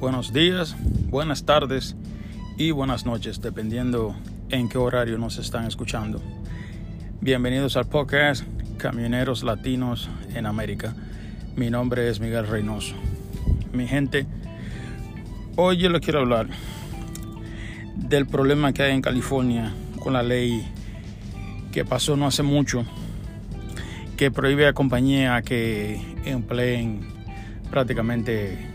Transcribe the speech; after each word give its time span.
buenos 0.00 0.32
días, 0.32 0.76
buenas 1.10 1.44
tardes 1.44 1.94
y 2.56 2.70
buenas 2.70 3.04
noches, 3.04 3.42
dependiendo 3.42 4.16
en 4.48 4.70
qué 4.70 4.78
horario 4.78 5.18
nos 5.18 5.36
están 5.36 5.66
escuchando. 5.66 6.22
Bienvenidos 7.20 7.76
al 7.76 7.84
podcast 7.84 8.44
Camioneros 8.78 9.42
Latinos 9.42 10.08
en 10.34 10.46
América. 10.46 10.94
Mi 11.54 11.68
nombre 11.68 12.08
es 12.08 12.18
Miguel 12.18 12.46
Reynoso. 12.46 12.94
Mi 13.74 13.86
gente, 13.86 14.26
hoy 15.56 15.76
yo 15.76 15.90
les 15.90 16.00
quiero 16.00 16.20
hablar 16.20 16.48
del 17.96 18.26
problema 18.26 18.72
que 18.72 18.84
hay 18.84 18.94
en 18.94 19.02
California 19.02 19.74
con 19.98 20.14
la 20.14 20.22
ley 20.22 20.66
que 21.72 21.84
pasó 21.84 22.16
no 22.16 22.26
hace 22.26 22.42
mucho, 22.42 22.86
que 24.16 24.30
prohíbe 24.30 24.66
a 24.66 24.72
compañías 24.72 25.42
que 25.42 26.00
empleen 26.24 27.00
prácticamente 27.70 28.69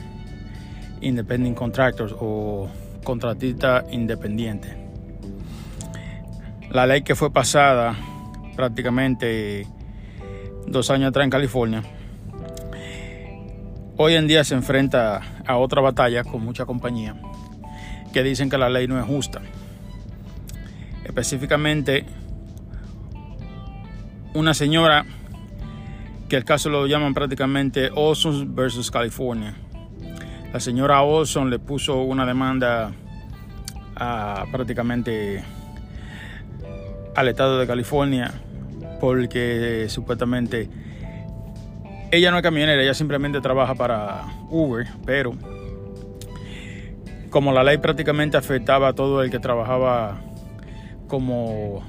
independent 1.05 1.55
contractors 1.55 2.13
o 2.19 2.67
contratistas 3.03 3.85
independientes. 3.91 4.75
La 6.71 6.87
ley 6.87 7.03
que 7.03 7.15
fue 7.15 7.31
pasada 7.31 7.95
prácticamente 8.55 9.67
dos 10.67 10.89
años 10.89 11.09
atrás 11.09 11.25
en 11.25 11.29
California, 11.29 11.83
hoy 13.97 14.15
en 14.15 14.27
día 14.27 14.43
se 14.43 14.55
enfrenta 14.55 15.21
a 15.45 15.57
otra 15.57 15.79
batalla 15.79 16.23
con 16.23 16.43
mucha 16.43 16.65
compañía 16.65 17.15
que 18.11 18.23
dicen 18.23 18.49
que 18.49 18.57
la 18.57 18.69
ley 18.69 18.87
no 18.87 18.99
es 18.99 19.05
justa. 19.05 19.41
Específicamente, 21.03 22.05
una 24.33 24.55
señora 24.55 25.05
que 26.27 26.37
el 26.37 26.43
caso 26.43 26.69
lo 26.69 26.87
llaman 26.87 27.13
prácticamente 27.13 27.91
Olson 27.93 28.55
versus 28.55 28.89
California 28.89 29.55
la 30.55 30.61
señora 30.61 31.01
Olson 31.01 31.49
le 31.49 31.59
puso 31.59 32.01
una 32.03 32.25
demanda 32.25 32.93
a, 33.93 34.45
prácticamente 34.53 35.43
al 37.13 37.27
estado 37.27 37.59
de 37.59 37.67
California 37.67 38.31
porque 39.01 39.87
supuestamente 39.89 40.69
ella 42.09 42.31
no 42.31 42.37
es 42.37 42.43
camionera, 42.43 42.81
ella 42.81 42.93
simplemente 42.93 43.41
trabaja 43.41 43.75
para 43.75 44.27
Uber, 44.49 44.87
pero 45.05 45.33
como 47.29 47.51
la 47.51 47.61
ley 47.61 47.77
prácticamente 47.79 48.37
afectaba 48.37 48.87
a 48.87 48.93
todo 48.93 49.23
el 49.23 49.31
que 49.31 49.39
trabajaba 49.39 50.21
como 51.09 51.83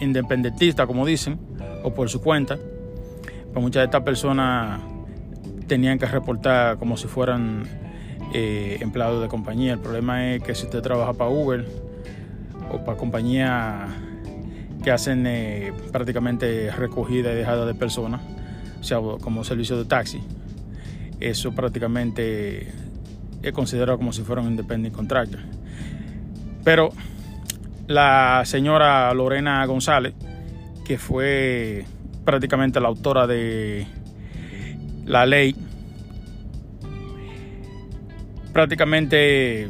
independentista, 0.00 0.86
como 0.86 1.04
dicen, 1.04 1.38
o 1.82 1.92
por 1.92 2.08
su 2.08 2.22
cuenta, 2.22 2.56
pues 3.52 3.62
muchas 3.62 3.82
de 3.82 3.84
estas 3.84 4.02
personas 4.02 4.80
tenían 5.66 5.98
que 5.98 6.06
reportar 6.06 6.78
como 6.78 6.96
si 6.96 7.06
fueran 7.06 7.81
eh, 8.32 8.78
empleados 8.80 9.20
de 9.22 9.28
compañía. 9.28 9.74
El 9.74 9.80
problema 9.80 10.32
es 10.32 10.42
que 10.42 10.54
si 10.54 10.64
usted 10.64 10.80
trabaja 10.80 11.12
para 11.12 11.30
Uber 11.30 11.66
o 12.70 12.84
para 12.84 12.96
compañías 12.96 13.90
que 14.82 14.90
hacen 14.90 15.26
eh, 15.26 15.72
prácticamente 15.92 16.70
recogida 16.70 17.32
y 17.32 17.36
dejada 17.36 17.66
de 17.66 17.74
personas, 17.74 18.20
o 18.80 18.84
sea, 18.84 18.98
como 19.20 19.44
servicio 19.44 19.76
de 19.76 19.84
taxi, 19.84 20.20
eso 21.20 21.52
prácticamente 21.52 22.72
es 23.42 23.52
considerado 23.52 23.98
como 23.98 24.12
si 24.12 24.22
fuera 24.22 24.42
un 24.42 24.48
independent 24.48 24.94
contractor. 24.94 25.40
Pero 26.64 26.90
la 27.86 28.42
señora 28.44 29.12
Lorena 29.14 29.64
González, 29.66 30.14
que 30.84 30.98
fue 30.98 31.84
prácticamente 32.24 32.80
la 32.80 32.88
autora 32.88 33.26
de 33.26 33.86
la 35.04 35.26
ley 35.26 35.54
prácticamente 38.52 39.68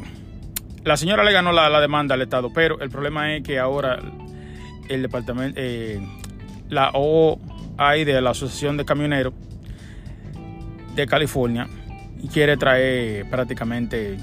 la 0.83 0.97
señora 0.97 1.23
le 1.23 1.31
ganó 1.31 1.51
la, 1.51 1.79
demanda 1.79 2.15
al 2.15 2.21
Estado, 2.21 2.51
pero 2.53 2.79
el 2.81 2.89
problema 2.89 3.33
es 3.35 3.43
que 3.43 3.59
ahora 3.59 3.99
el 4.89 5.01
departamento, 5.01 5.59
eh, 5.61 5.99
la 6.69 6.91
OAI 6.93 8.03
de 8.03 8.21
la 8.21 8.31
Asociación 8.31 8.77
de 8.77 8.85
Camioneros 8.85 9.33
de 10.95 11.07
California 11.07 11.67
quiere 12.31 12.57
traer 12.57 13.29
prácticamente 13.29 14.17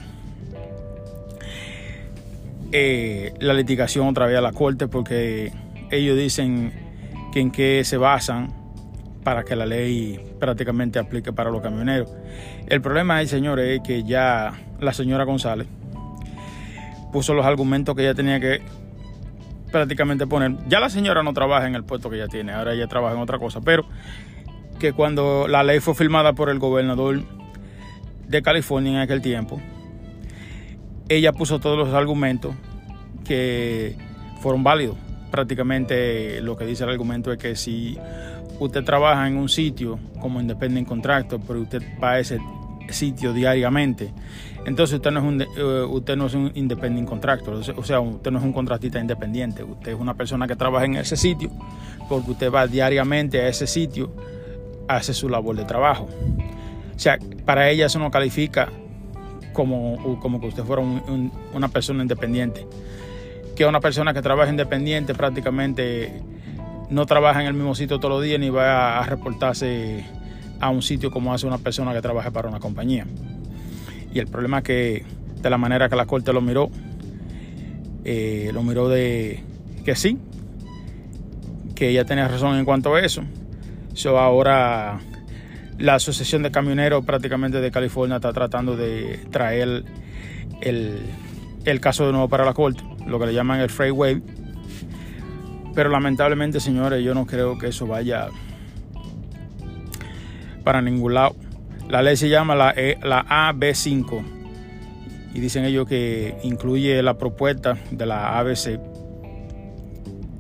eh, 2.73 3.33
la 3.41 3.55
litigación 3.55 4.09
otra 4.09 4.27
vez 4.27 4.39
a 4.39 4.41
la 4.41 4.53
corte 4.53 4.87
porque 4.87 5.53
ellos 5.91 6.17
dicen 6.17 6.73
que 7.33 7.41
en 7.41 7.51
qué 7.51 7.83
se 7.85 7.97
basan 7.97 8.60
para 9.25 9.45
que 9.45 9.55
la 9.57 9.67
ley 9.67 10.19
prácticamente 10.39 10.99
aplique 10.99 11.33
para 11.33 11.51
los 11.51 11.61
camioneros. 11.61 12.11
El 12.67 12.81
problema, 12.81 13.25
señores, 13.27 13.79
es 13.79 13.87
que 13.87 14.03
ya 14.03 14.53
la 14.81 14.93
señora 14.93 15.25
González 15.25 15.67
puso 17.13 17.35
los 17.35 17.45
argumentos 17.45 17.95
que 17.95 18.03
ella 18.03 18.15
tenía 18.15 18.41
que 18.41 18.61
prácticamente 19.71 20.27
poner. 20.27 20.53
Ya 20.69 20.81
la 20.81 20.91
señora 20.91 21.23
no 21.23 21.33
trabaja 21.33 21.67
en 21.67 21.75
el 21.75 21.85
puesto 21.85 22.11
que 22.11 22.17
ella 22.17 22.29
tiene, 22.29 22.53
ahora 22.53 22.73
ella 22.73 22.87
trabaja 22.87 23.15
en 23.15 23.21
otra 23.21 23.39
cosa, 23.39 23.61
pero 23.61 23.85
que 24.79 24.93
cuando 24.93 25.47
la 25.49 25.63
ley 25.63 25.81
fue 25.81 25.95
firmada 25.95 26.33
por 26.33 26.49
el 26.49 26.59
gobernador 26.59 27.23
de 28.27 28.43
California 28.43 28.93
en 28.93 28.99
aquel 28.99 29.21
tiempo, 29.21 29.61
ella 31.09 31.33
puso 31.33 31.59
todos 31.59 31.77
los 31.77 31.93
argumentos 31.93 32.55
que 33.25 33.97
fueron 34.41 34.63
válidos. 34.63 34.97
Prácticamente 35.31 36.41
lo 36.41 36.57
que 36.57 36.67
dice 36.67 36.85
el 36.85 36.91
argumento 36.91 37.33
es 37.33 37.39
que 37.39 37.55
si 37.55 37.99
usted 38.61 38.85
trabaja 38.85 39.27
en 39.27 39.37
un 39.37 39.49
sitio 39.49 39.99
como 40.21 40.41
independent 40.41 40.87
contractor, 40.87 41.41
pero 41.45 41.61
usted 41.61 41.83
va 42.03 42.13
a 42.13 42.19
ese 42.21 42.39
sitio 42.91 43.33
diariamente, 43.33 44.13
entonces 44.67 44.97
usted 44.97 45.11
no 45.11 45.21
es 45.21 45.27
un, 45.27 45.43
eh, 45.43 45.85
usted 45.89 46.17
no 46.17 46.27
es 46.27 46.35
un 46.35 46.53
independent 46.55 47.09
contractor, 47.09 47.55
o 47.55 47.83
sea, 47.83 48.01
usted 48.01 48.31
no 48.31 48.39
es 48.39 48.45
un 48.45 48.53
contratista 48.53 49.01
independiente, 49.01 49.65
usted 49.65 49.93
es 49.93 49.99
una 49.99 50.15
persona 50.15 50.47
que 50.47 50.57
trabaja 50.57 50.85
en 50.85 50.97
ese 50.97 51.17
sitio 51.17 51.51
porque 52.09 52.33
usted 52.33 52.53
va 52.53 52.67
diariamente 52.67 53.41
a 53.41 53.49
ese 53.49 53.67
sitio, 53.67 54.13
hace 54.89 55.15
su 55.15 55.29
labor 55.29 55.57
de 55.57 55.65
trabajo. 55.65 56.09
O 56.95 56.99
sea, 56.99 57.19
para 57.45 57.71
ella 57.71 57.87
eso 57.87 58.01
no 58.01 58.11
califica 58.11 58.69
como, 59.53 60.19
como 60.21 60.41
que 60.41 60.49
usted 60.49 60.65
fuera 60.65 60.83
una 60.83 61.69
persona 61.69 62.03
independiente. 62.03 62.67
Que 63.55 63.65
una 63.65 63.81
persona 63.81 64.13
que 64.13 64.23
trabaja 64.23 64.51
independiente 64.51 65.15
prácticamente 65.15 66.21
no 66.91 67.07
trabaja 67.07 67.41
en 67.41 67.47
el 67.47 67.55
mismo 67.55 67.75
sitio 67.75 67.99
todos 67.99 68.15
los 68.15 68.25
días 68.25 68.41
ni 68.41 68.51
va 68.51 68.99
a 68.99 69.05
reportarse 69.05 70.05
a 70.61 70.71
un 70.71 70.83
sitio 70.83 71.11
como 71.11 71.33
hace 71.33 71.47
una 71.47 71.59
persona 71.59 71.93
que 71.93 72.03
trabaja 72.03 72.31
para 72.31 72.49
una 72.49 72.61
compañía. 72.61 73.07
Y 74.13 74.19
el 74.19 74.27
problema 74.27 74.59
es 74.59 74.65
que 74.65 75.05
de 75.41 75.51
la 75.51 75.57
manera 75.57 75.89
que 75.89 75.97
la 75.97 76.07
corte 76.07 76.33
lo 76.33 76.41
miró, 76.41 76.71
eh, 78.05 78.51
lo 78.53 78.63
miró 78.63 78.89
de 78.89 79.43
que 79.85 79.95
sí, 79.95 80.19
que 81.75 81.89
ella 81.89 82.05
tenía 82.05 82.29
razón 82.29 82.59
en 82.59 82.65
cuanto 82.65 82.95
a 82.95 83.01
eso. 83.01 83.23
So, 83.95 84.19
ahora 84.19 85.01
la 85.79 85.95
Asociación 85.95 86.43
de 86.43 86.51
Camioneros 86.51 87.05
prácticamente 87.05 87.61
de 87.61 87.71
California 87.71 88.17
está 88.17 88.33
tratando 88.33 88.77
de 88.77 89.21
traer 89.31 89.85
el, 90.61 91.81
caso 91.81 92.07
de 92.07 92.13
nuevo 92.13 92.29
para 92.29 92.45
la 92.45 92.53
corte, 92.53 92.83
lo 93.07 93.19
que 93.19 93.27
le 93.27 93.35
llaman 93.35 93.61
el 93.61 93.71
freeway 93.71 94.23
pero 95.75 95.91
lamentablemente, 95.91 96.61
señores, 96.61 97.05
yo 97.05 97.15
no 97.15 97.27
creo 97.27 97.59
que 97.59 97.69
eso 97.69 97.87
vaya 97.87 98.29
para 100.65 100.83
ningún 100.83 101.15
lado. 101.15 101.37
La 101.89 102.03
ley 102.03 102.17
se 102.17 102.29
llama 102.29 102.55
la, 102.55 102.73
e, 102.77 102.99
la 103.03 103.25
AB5 103.25 104.23
y 105.35 105.41
dicen 105.41 105.65
ellos 105.65 105.87
que 105.87 106.37
incluye 106.43 107.03
la 107.03 107.19
propuesta 107.19 107.77
de 107.91 108.07
la 108.07 108.39
ABC 108.39 108.81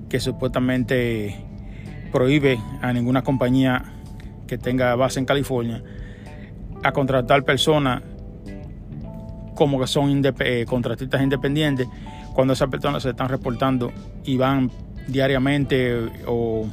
que 0.08 0.20
supuestamente 0.20 1.36
prohíbe 2.12 2.58
a 2.82 2.92
ninguna 2.92 3.22
compañía 3.22 3.84
que 4.46 4.58
tenga 4.58 4.94
base 4.96 5.20
en 5.20 5.26
California 5.26 5.82
a 6.82 6.93
contratar 6.93 7.44
personas 7.44 8.02
como 9.55 9.78
que 9.78 9.87
son 9.87 10.22
eh, 10.25 10.64
contratistas 10.66 11.22
independientes 11.22 11.87
cuando 12.34 12.55
esas 12.55 12.69
personas 12.69 13.02
se 13.02 13.10
están 13.10 13.28
reportando 13.28 13.93
y 14.25 14.37
van 14.37 14.70
diariamente 15.10 15.94
o 16.26 16.68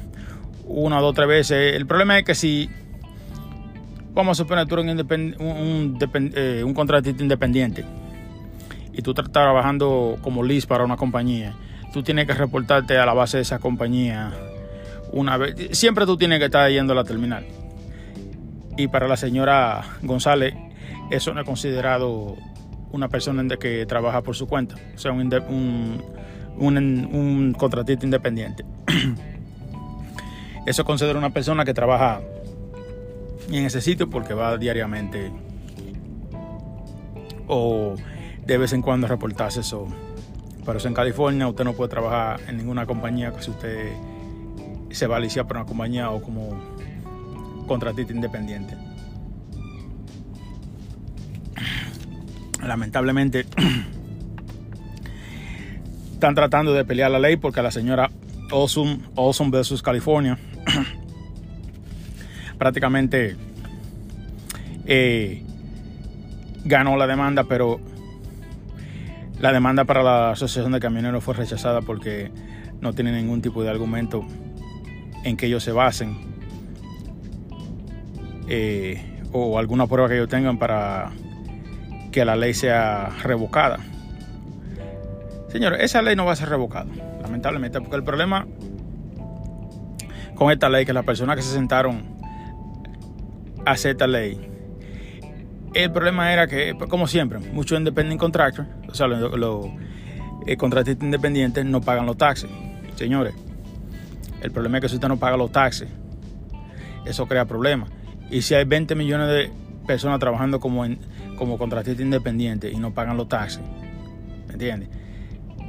una 0.66 1.00
o 1.00 1.02
dos 1.02 1.16
tres 1.16 1.28
veces. 1.28 1.76
El 1.76 1.86
problema 1.86 2.18
es 2.18 2.26
que 2.26 2.36
si, 2.36 2.70
vamos 4.14 4.38
a 4.40 4.44
suponer, 4.44 4.68
tú 4.68 4.76
eres 4.76 4.86
un, 4.86 5.36
un, 5.40 6.00
eh, 6.36 6.64
un, 6.64 6.74
contratista 6.74 7.22
independiente 7.22 7.86
y 8.94 9.02
tú 9.02 9.12
estás 9.12 9.32
trabajando 9.32 10.18
como 10.22 10.44
list 10.44 10.68
para 10.68 10.84
una 10.84 10.98
compañía, 10.98 11.56
tú 11.94 12.04
tienes 12.04 12.28
que 12.28 12.34
reportarte 12.34 12.98
a 12.98 13.06
la 13.06 13.14
base 13.14 13.38
de 13.38 13.44
esa 13.44 13.60
compañía 13.60 14.34
una 15.12 15.38
vez. 15.38 15.78
Siempre 15.78 16.06
tú 16.06 16.18
tienes 16.18 16.40
que 16.40 16.46
estar 16.46 16.70
yendo 16.70 16.94
a 16.94 16.96
la 16.96 17.04
terminal. 17.04 17.46
Y 18.76 18.88
para 18.88 19.08
la 19.08 19.18
señora 19.18 19.84
González, 20.04 20.54
eso 21.10 21.34
no 21.34 21.42
es 21.42 21.46
considerado 21.46 22.36
una 22.92 23.10
persona 23.10 23.44
que 23.58 23.86
trabaja 23.86 24.22
por 24.22 24.36
su 24.36 24.48
cuenta, 24.48 24.76
o 24.96 24.98
sea, 24.98 25.12
un, 25.12 26.04
un 26.58 26.78
un, 26.78 27.54
contratista 27.54 28.06
independiente. 28.06 28.66
Eso 30.66 30.84
considera 30.84 31.18
una 31.18 31.30
persona 31.30 31.64
que 31.64 31.74
trabaja 31.74 32.22
en 33.50 33.66
ese 33.66 33.82
sitio 33.82 34.10
porque 34.10 34.34
va 34.34 34.58
diariamente 34.58 35.32
o 37.48 37.96
de 38.46 38.58
vez 38.58 38.74
en 38.74 38.82
cuando 38.82 39.08
reportarse 39.08 39.62
eso. 39.62 39.88
Pero 40.66 40.78
eso 40.78 40.90
en 40.90 40.94
California 40.94 41.48
usted 41.48 41.64
no 41.64 41.72
puede 41.72 41.90
trabajar 41.90 42.42
en 42.48 42.58
ninguna 42.58 42.86
compañía 42.86 43.34
si 43.40 43.52
usted 43.52 43.94
se 44.90 45.08
va 45.08 45.16
a 45.16 45.20
liciar 45.20 45.48
por 45.48 45.56
una 45.56 45.66
compañía 45.66 46.12
o 46.12 46.22
como 46.22 46.60
contratista 47.68 48.14
independiente. 48.14 48.76
Lamentablemente 52.64 53.46
están 56.18 56.34
tratando 56.34 56.74
de 56.74 56.84
pelear 56.84 57.12
la 57.12 57.20
ley 57.20 57.38
porque 57.38 57.62
la 57.62 57.70
señora 57.70 58.10
Awesome, 58.52 59.02
awesome 59.16 59.52
versus 59.52 59.84
California 59.84 60.40
prácticamente 62.58 63.36
eh, 64.88 65.44
ganó 66.66 66.98
la 66.98 67.06
demanda, 67.06 67.44
pero 67.44 67.80
la 69.40 69.54
demanda 69.54 69.86
para 69.86 70.02
la 70.02 70.32
Asociación 70.32 70.72
de 70.72 70.80
Camioneros 70.80 71.24
fue 71.24 71.36
rechazada 71.36 71.82
porque 71.82 72.32
no 72.82 72.94
tiene 72.94 73.12
ningún 73.12 73.44
tipo 73.44 73.62
de 73.62 73.70
argumento 73.70 74.26
en 75.24 75.38
que 75.38 75.46
ellos 75.46 75.64
se 75.64 75.72
basen 75.72 76.18
eh, 78.48 79.22
o 79.34 79.60
alguna 79.60 79.86
prueba 79.86 80.10
que 80.10 80.16
ellos 80.16 80.30
tengan 80.30 80.58
para 80.58 81.12
que 82.12 82.26
la 82.26 82.36
ley 82.36 82.56
sea 82.56 83.10
revocada. 83.22 83.78
Señores, 85.58 85.80
esa 85.82 86.04
ley 86.04 86.16
no 86.16 86.24
va 86.24 86.34
a 86.34 86.36
ser 86.36 86.50
revocada, 86.50 86.86
lamentablemente, 87.20 87.82
porque 87.82 87.96
el 87.96 88.04
problema 88.04 88.46
con 90.36 90.52
esta 90.52 90.70
ley 90.70 90.86
que 90.86 90.94
las 90.94 91.04
personas 91.04 91.36
que 91.36 91.42
se 91.42 91.52
sentaron 91.52 92.16
a 93.66 93.72
hacer 93.72 93.94
esta 93.94 94.06
ley 94.06 94.40
el 95.74 95.92
problema 95.92 96.32
era 96.32 96.46
que, 96.46 96.78
como 96.88 97.08
siempre, 97.08 97.40
muchos 97.40 97.76
independent 97.80 98.20
contractors, 98.20 98.68
o 98.88 98.94
sea, 98.94 99.08
los, 99.08 99.66
eh, 100.46 100.58
contratistas 100.58 101.04
independientes 101.04 101.66
no 101.66 101.82
pagan 101.82 102.06
los 102.06 102.18
taxes. 102.18 102.52
Señores, 102.96 103.34
el 104.44 104.52
problema 104.52 104.78
es 104.78 104.84
que 104.84 104.90
si 104.90 104.96
usted 104.98 105.08
no 105.08 105.18
paga 105.18 105.38
los 105.38 105.52
taxes, 105.52 105.90
eso 107.04 107.26
crea 107.26 107.46
problemas. 107.46 107.90
Y 108.30 108.44
si 108.44 108.54
hay 108.54 108.66
20 108.66 108.94
millones 108.94 109.28
de 109.28 109.52
personas 109.88 110.20
trabajando 110.20 110.60
como, 110.60 110.86
como 111.36 111.58
contratistas 111.58 112.06
independientes 112.06 112.72
y 112.72 112.78
no 112.78 112.94
pagan 112.94 113.18
los 113.18 113.28
taxes, 113.28 113.64
¿me 114.46 114.54
entiendes? 114.54 114.90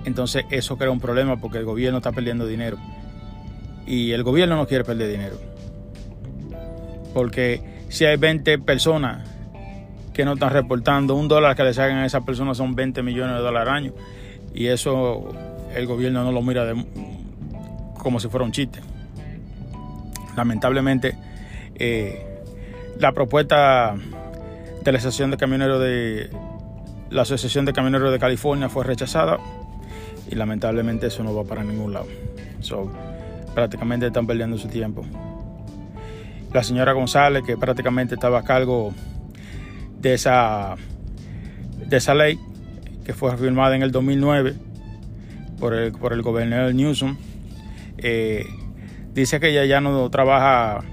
Entonces 0.04 0.44
eso 0.50 0.76
crea 0.76 0.90
un 0.90 1.00
problema 1.00 1.40
porque 1.40 1.58
el 1.58 1.64
gobierno 1.64 1.98
está 1.98 2.12
perdiendo 2.12 2.46
dinero. 2.46 2.78
Y 3.86 4.12
el 4.12 4.22
gobierno 4.22 4.56
no 4.56 4.66
quiere 4.66 4.84
perder 4.84 5.10
dinero. 5.10 5.38
Porque 7.14 7.62
si 7.88 8.04
hay 8.04 8.16
20 8.16 8.58
personas 8.58 9.38
que 10.18 10.24
no 10.24 10.32
están 10.32 10.50
reportando. 10.50 11.14
Un 11.14 11.28
dólar 11.28 11.54
que 11.54 11.62
les 11.62 11.78
hagan 11.78 11.98
a 11.98 12.04
esas 12.04 12.24
personas 12.24 12.56
son 12.56 12.74
20 12.74 13.04
millones 13.04 13.36
de 13.36 13.40
dólares 13.40 13.68
al 13.68 13.76
año. 13.76 13.92
Y 14.52 14.66
eso 14.66 15.28
el 15.72 15.86
gobierno 15.86 16.24
no 16.24 16.32
lo 16.32 16.42
mira 16.42 16.74
como 17.96 18.18
si 18.18 18.26
fuera 18.26 18.44
un 18.44 18.50
chiste. 18.50 18.80
Lamentablemente, 20.36 21.16
eh, 21.76 22.26
la 22.98 23.12
propuesta 23.12 23.94
de 24.82 24.90
la 24.90 24.98
Asociación 24.98 25.30
de 25.30 25.36
Camioneros 25.36 25.80
de 25.80 26.30
la 27.10 27.22
Asociación 27.22 27.64
de 27.64 27.72
Camioneros 27.72 28.10
de 28.10 28.18
California 28.18 28.68
fue 28.68 28.82
rechazada 28.82 29.38
y 30.30 30.34
lamentablemente 30.34 31.06
eso 31.06 31.22
no 31.22 31.34
va 31.34 31.44
para 31.44 31.64
ningún 31.64 31.92
lado. 31.92 32.06
So, 32.60 32.90
prácticamente 33.54 34.06
están 34.06 34.26
perdiendo 34.26 34.58
su 34.58 34.68
tiempo. 34.68 35.04
La 36.52 36.62
señora 36.62 36.92
González, 36.92 37.42
que 37.44 37.56
prácticamente 37.56 38.14
estaba 38.14 38.40
a 38.40 38.44
cargo 38.44 38.92
de 40.00 40.14
esa, 40.14 40.76
de 41.86 41.96
esa 41.96 42.14
ley 42.14 42.38
que 43.04 43.14
fue 43.14 43.36
firmada 43.36 43.74
en 43.74 43.82
el 43.82 43.90
2009 43.90 44.54
por 45.58 45.74
el, 45.74 45.92
por 45.92 46.12
el 46.12 46.22
gobernador 46.22 46.74
Newsom. 46.74 47.16
Eh, 47.98 48.46
dice 49.14 49.40
que 49.40 49.50
ella 49.50 49.64
ya 49.64 49.80
no 49.80 50.08
trabaja 50.10 50.84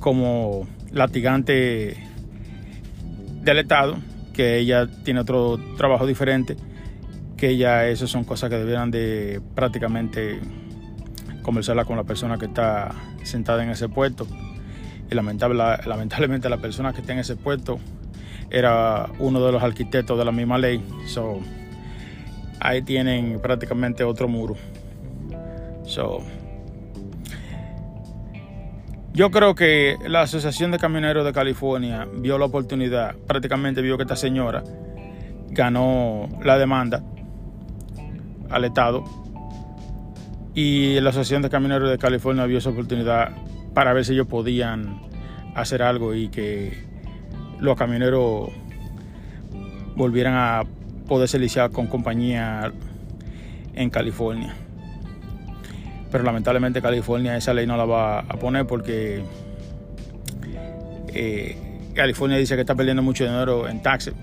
como 0.00 0.66
latigante 0.92 1.96
del 3.42 3.58
Estado, 3.58 3.96
que 4.32 4.58
ella 4.58 4.86
tiene 5.04 5.20
otro 5.20 5.58
trabajo 5.76 6.06
diferente, 6.06 6.56
que 7.42 7.56
ya 7.56 7.88
eso 7.88 8.06
son 8.06 8.22
cosas 8.22 8.50
que 8.50 8.56
debieran 8.56 8.92
de 8.92 9.42
prácticamente 9.56 10.38
conversarla 11.42 11.84
con 11.84 11.96
la 11.96 12.04
persona 12.04 12.38
que 12.38 12.44
está 12.44 12.94
sentada 13.24 13.64
en 13.64 13.70
ese 13.70 13.88
puesto. 13.88 14.28
Y 15.10 15.14
lamentable, 15.16 15.60
lamentablemente 15.84 16.48
la 16.48 16.58
persona 16.58 16.92
que 16.92 17.00
está 17.00 17.14
en 17.14 17.18
ese 17.18 17.34
puesto 17.34 17.80
era 18.48 19.08
uno 19.18 19.44
de 19.44 19.50
los 19.50 19.60
arquitectos 19.60 20.16
de 20.16 20.24
la 20.24 20.30
misma 20.30 20.56
ley. 20.56 20.84
So, 21.08 21.40
ahí 22.60 22.82
tienen 22.82 23.40
prácticamente 23.40 24.04
otro 24.04 24.28
muro. 24.28 24.54
So, 25.84 26.20
yo 29.14 29.32
creo 29.32 29.56
que 29.56 29.96
la 30.06 30.20
Asociación 30.20 30.70
de 30.70 30.78
Camioneros 30.78 31.24
de 31.24 31.32
California 31.32 32.06
vio 32.18 32.38
la 32.38 32.44
oportunidad, 32.44 33.16
prácticamente 33.26 33.82
vio 33.82 33.96
que 33.96 34.04
esta 34.04 34.14
señora 34.14 34.62
ganó 35.50 36.28
la 36.44 36.56
demanda 36.56 37.02
al 38.52 38.64
Estado 38.64 39.04
y 40.54 41.00
la 41.00 41.10
Asociación 41.10 41.42
de 41.42 41.50
Camioneros 41.50 41.90
de 41.90 41.98
California 41.98 42.44
vio 42.46 42.58
esa 42.58 42.70
oportunidad 42.70 43.30
para 43.74 43.92
ver 43.92 44.04
si 44.04 44.12
ellos 44.12 44.26
podían 44.26 45.00
hacer 45.54 45.82
algo 45.82 46.14
y 46.14 46.28
que 46.28 46.84
los 47.58 47.76
camioneros 47.76 48.50
volvieran 49.96 50.34
a 50.34 50.64
poderse 51.06 51.38
liciar 51.38 51.70
con 51.70 51.86
compañía 51.86 52.72
en 53.74 53.90
California. 53.90 54.54
Pero 56.10 56.24
lamentablemente 56.24 56.82
California 56.82 57.36
esa 57.36 57.54
ley 57.54 57.66
no 57.66 57.76
la 57.76 57.86
va 57.86 58.18
a 58.20 58.36
poner 58.36 58.66
porque 58.66 59.22
eh, 61.14 61.56
California 61.94 62.36
dice 62.36 62.54
que 62.54 62.62
está 62.62 62.74
perdiendo 62.74 63.02
mucho 63.02 63.24
dinero 63.24 63.68
en 63.68 63.82
taxes. 63.82 64.14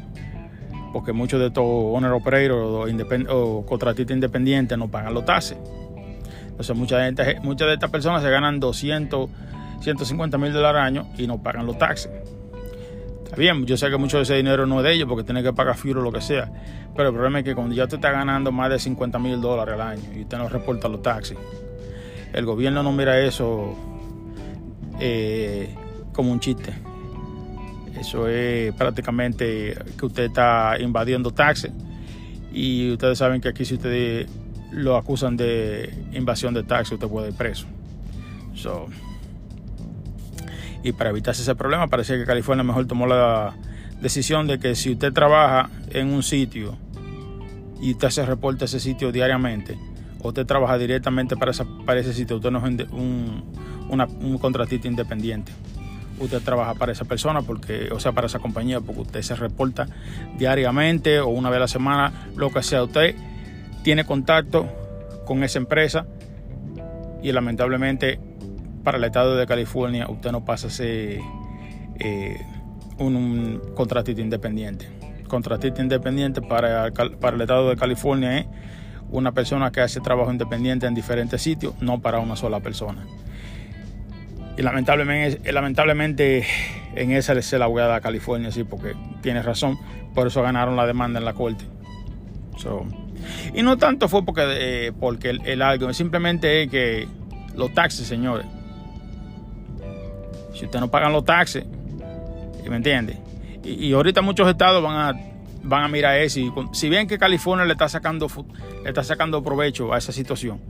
Porque 0.91 1.13
muchos 1.13 1.39
de 1.39 1.47
estos 1.47 1.63
owner 1.63 2.12
operators 2.12 2.91
o, 3.30 3.65
contratistas 3.65 4.15
independientes 4.15 4.77
no 4.77 4.88
pagan 4.89 5.13
los 5.13 5.25
taxes. 5.25 5.57
Entonces 6.47 6.75
mucha 6.75 7.03
gente, 7.03 7.39
muchas 7.41 7.68
de 7.68 7.75
estas 7.75 7.89
personas 7.89 8.21
se 8.21 8.30
ganan 8.30 8.59
200, 8.59 9.30
150 9.81 10.38
mil 10.38 10.51
dólares 10.51 10.81
al 10.81 10.88
año 10.88 11.07
y 11.18 11.27
no 11.27 11.41
pagan 11.41 11.65
los 11.65 11.77
taxes. 11.77 12.12
Está 13.24 13.36
bien, 13.36 13.65
yo 13.65 13.77
sé 13.77 13.89
que 13.89 13.98
mucho 13.98 14.17
de 14.17 14.24
ese 14.24 14.36
dinero 14.36 14.65
no 14.65 14.79
es 14.79 14.84
de 14.84 14.93
ellos 14.93 15.08
porque 15.08 15.24
tiene 15.24 15.43
que 15.43 15.53
pagar 15.53 15.77
fuel 15.77 16.00
o 16.00 16.01
lo 16.01 16.12
que 16.12 16.22
sea. 16.22 16.51
Pero 16.96 17.10
el 17.10 17.13
problema 17.13 17.39
es 17.39 17.46
que 17.46 17.53
cuando 17.53 17.75
ya 17.75 17.84
usted 17.84 17.98
está 17.98 18.12
ganando 18.12 18.51
más 18.51 18.72
de 18.72 18.79
50 18.79 19.19
mil 19.19 19.39
dólares 19.39 19.75
al 19.75 19.81
año 19.81 20.03
y 20.15 20.24
usted 20.24 20.38
no 20.38 20.50
reporta 20.50 20.88
los 20.89 21.01
taxis, 21.01 21.38
el 22.34 22.46
gobierno 22.46 22.84
no 22.84 22.91
mira 22.91 23.19
eso 23.19 23.75
eh, 25.00 25.74
como 26.12 26.31
un 26.31 26.39
chiste. 26.39 26.74
Eso 27.98 28.27
es 28.27 28.74
prácticamente 28.74 29.77
que 29.98 30.05
usted 30.05 30.25
está 30.25 30.77
invadiendo 30.79 31.31
taxes. 31.31 31.72
Y 32.53 32.91
ustedes 32.91 33.17
saben 33.17 33.41
que 33.41 33.50
aquí 33.50 33.65
si 33.65 33.75
ustedes 33.75 34.29
lo 34.72 34.98
acusan 34.98 35.38
de 35.38 35.93
invasión 36.13 36.53
de 36.53 36.63
taxes, 36.63 36.93
usted 36.93 37.08
puede 37.08 37.29
ir 37.29 37.36
preso. 37.36 37.65
So, 38.55 38.88
y 40.84 40.93
para 40.93 41.10
evitarse 41.10 41.41
ese 41.41 41.55
problema 41.55 41.88
parece 41.88 42.17
que 42.17 42.25
California 42.25 42.63
mejor 42.63 42.86
tomó 42.88 43.05
la 43.05 43.55
decisión 44.01 44.48
de 44.48 44.60
que 44.60 44.75
si 44.75 44.91
usted 44.91 45.12
trabaja 45.12 45.69
en 45.89 46.08
un 46.08 46.24
sitio 46.24 46.77
y 47.81 47.91
usted 47.91 48.10
se 48.10 48.25
reporta 48.25 48.65
ese 48.65 48.79
sitio 48.79 49.12
diariamente, 49.12 49.77
o 50.22 50.29
usted 50.29 50.46
trabaja 50.46 50.77
directamente 50.77 51.36
para, 51.36 51.51
para 51.86 52.00
ese 52.00 52.13
sitio, 52.13 52.38
usted 52.38 52.51
no 52.51 52.60
es 52.60 52.89
un, 52.91 53.43
un 53.89 54.38
contratista 54.38 54.88
independiente. 54.88 55.51
Usted 56.19 56.41
trabaja 56.41 56.73
para 56.75 56.91
esa 56.91 57.05
persona, 57.05 57.41
porque, 57.41 57.89
o 57.91 57.99
sea, 57.99 58.11
para 58.11 58.27
esa 58.27 58.39
compañía, 58.39 58.81
porque 58.81 59.01
usted 59.01 59.21
se 59.21 59.35
reporta 59.35 59.88
diariamente 60.38 61.19
o 61.19 61.29
una 61.29 61.49
vez 61.49 61.57
a 61.57 61.61
la 61.61 61.67
semana, 61.67 62.11
lo 62.35 62.51
que 62.51 62.61
sea. 62.61 62.83
Usted 62.83 63.15
tiene 63.83 64.03
contacto 64.03 64.67
con 65.25 65.43
esa 65.43 65.59
empresa 65.59 66.05
y 67.21 67.31
lamentablemente 67.31 68.19
para 68.83 68.97
el 68.97 69.03
estado 69.03 69.35
de 69.35 69.45
California 69.45 70.07
usted 70.09 70.31
no 70.31 70.45
pasa 70.45 70.67
a 70.67 70.69
ser 70.69 71.19
eh, 71.99 72.41
un, 72.97 73.61
contratista 73.75 74.21
independiente. 74.21 74.88
Contratista 75.27 75.81
independiente 75.81 76.41
para, 76.41 76.91
para 76.91 77.35
el 77.35 77.41
estado 77.41 77.69
de 77.69 77.75
California 77.75 78.39
es 78.39 78.47
una 79.11 79.31
persona 79.31 79.71
que 79.71 79.81
hace 79.81 80.01
trabajo 80.01 80.31
independiente 80.31 80.88
en 80.88 80.93
diferentes 80.93 81.41
sitios, 81.41 81.75
no 81.81 81.99
para 81.99 82.19
una 82.19 82.35
sola 82.35 82.59
persona. 82.59 83.05
Y 84.58 84.62
lamentablemente, 84.62 85.51
lamentablemente 85.51 86.46
en 86.96 87.12
esa 87.12 87.39
se 87.41 87.60
la 87.60 87.68
voy 87.68 87.82
a 87.82 88.01
California, 88.01 88.51
sí, 88.51 88.63
porque 88.63 88.96
tiene 89.22 89.41
razón. 89.41 89.77
Por 90.13 90.27
eso 90.27 90.41
ganaron 90.41 90.75
la 90.75 90.86
demanda 90.86 91.20
en 91.20 91.25
la 91.25 91.34
corte. 91.34 91.65
y 93.53 93.62
no 93.62 93.77
tanto 93.77 94.10
fue 94.10 94.25
porque, 94.25 94.44
eh, 94.48 94.91
porque 95.00 95.29
el, 95.29 95.62
algo, 95.62 95.94
simplemente 95.94 96.63
es 96.63 96.70
que 96.70 97.08
los 97.56 97.74
taxis, 97.74 98.08
señores, 98.08 98.46
si 100.53 100.65
usted 100.65 100.79
no 100.79 100.91
pagan 100.91 101.13
los 101.13 101.24
taxes, 101.24 101.65
¿me 102.70 102.75
entiende? 102.75 103.18
Y, 103.63 103.91
ahorita 103.94 104.22
muchos 104.22 104.48
estados 104.48 104.82
van 104.84 104.96
a 104.96 105.20
van 105.62 105.84
a 105.84 105.88
mirar 105.89 106.18
eso 106.20 106.39
y 106.39 106.51
si 106.72 106.88
ven 106.88 107.06
que 107.06 107.18
California 107.18 107.65
le 107.65 107.74
está 107.74 107.89
sacando 107.89 108.27
le 108.82 108.89
está 108.89 109.03
sacando 109.03 109.44
provecho 109.44 109.94
a 109.94 109.98
esa 109.98 110.13
situación 110.13 110.62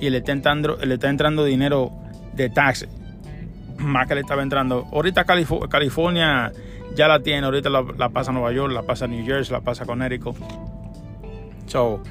y 0.00 0.10
le 0.10 0.18
está 0.18 0.32
entrando, 0.32 0.76
le 0.76 0.94
está 0.94 1.08
entrando 1.08 1.44
dinero 1.44 1.92
de 2.38 2.48
taxes 2.48 2.88
más 3.78 4.06
que 4.06 4.14
le 4.14 4.22
estaba 4.22 4.42
entrando. 4.42 4.86
Ahorita 4.92 5.24
California 5.24 6.52
ya 6.94 7.06
la 7.08 7.22
tiene 7.22 7.44
ahorita 7.44 7.68
la, 7.68 8.08
pasa 8.08 8.32
Nueva 8.32 8.52
York 8.52 8.72
la 8.72 8.82
pasa 8.82 9.06
New 9.06 9.24
Jersey 9.24 9.52
la 9.52 9.60
pasa 9.60 9.84
Connecticut. 9.84 10.36
So, 11.66 12.02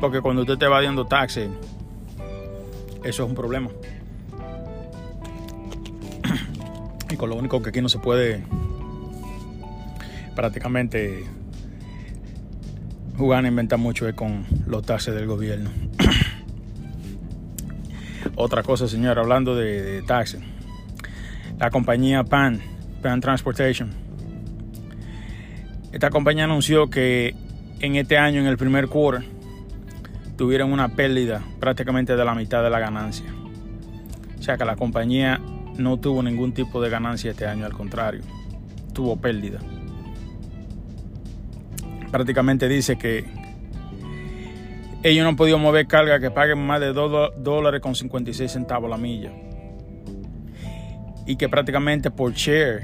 porque 0.00 0.20
cuando 0.20 0.42
usted 0.42 0.58
te 0.58 0.66
va 0.66 0.82
dando 0.82 1.06
taxes 1.06 1.48
eso 3.04 3.22
es 3.22 3.28
un 3.28 3.36
problema. 3.36 3.70
Y 7.08 7.16
con 7.16 7.30
lo 7.30 7.36
único 7.36 7.62
que 7.62 7.68
aquí 7.68 7.80
no 7.80 7.88
se 7.88 8.00
puede 8.00 8.42
prácticamente 10.34 11.24
jugar 13.16 13.44
a 13.44 13.48
inventar 13.48 13.78
mucho 13.78 14.08
es 14.08 14.14
con 14.14 14.44
los 14.66 14.84
taxes 14.84 15.14
del 15.14 15.26
gobierno. 15.26 15.70
Otra 18.36 18.62
cosa, 18.62 18.86
señor, 18.86 19.18
hablando 19.18 19.56
de, 19.56 20.02
taxes. 20.06 20.40
La 21.58 21.70
compañía 21.70 22.22
PAN, 22.22 22.60
PAN 23.02 23.20
Transportation. 23.20 23.90
Esta 25.90 26.10
compañía 26.10 26.44
anunció 26.44 26.88
que 26.88 27.34
en 27.80 27.96
este 27.96 28.18
año, 28.18 28.40
en 28.40 28.46
el 28.46 28.56
primer 28.56 28.86
quarter, 28.88 29.24
tuvieron 30.36 30.72
una 30.72 30.88
pérdida 30.90 31.42
prácticamente 31.58 32.14
de 32.14 32.24
la 32.24 32.34
mitad 32.34 32.62
de 32.62 32.70
la 32.70 32.78
ganancia. 32.78 33.26
O 34.38 34.42
sea 34.42 34.56
que 34.56 34.64
la 34.64 34.76
compañía 34.76 35.40
no 35.78 35.98
tuvo 35.98 36.22
ningún 36.22 36.52
tipo 36.52 36.80
de 36.80 36.90
ganancia 36.90 37.32
este 37.32 37.46
año, 37.46 37.64
al 37.64 37.72
contrario, 37.72 38.22
tuvo 38.92 39.16
pérdida 39.16 39.58
prácticamente 42.16 42.68
dice 42.68 42.96
que 42.96 43.24
ellos 45.06 45.22
no 45.22 45.28
han 45.28 45.36
podido 45.36 45.56
mover 45.56 45.86
carga 45.86 46.18
que 46.18 46.32
paguen 46.32 46.58
más 46.66 46.80
de 46.80 46.92
2 46.92 47.34
dólares 47.38 47.80
con 47.80 47.94
56 47.94 48.50
centavos 48.50 48.90
la 48.90 48.96
milla. 48.96 49.30
Y 51.26 51.36
que 51.36 51.48
prácticamente 51.48 52.10
por 52.10 52.32
share, 52.32 52.82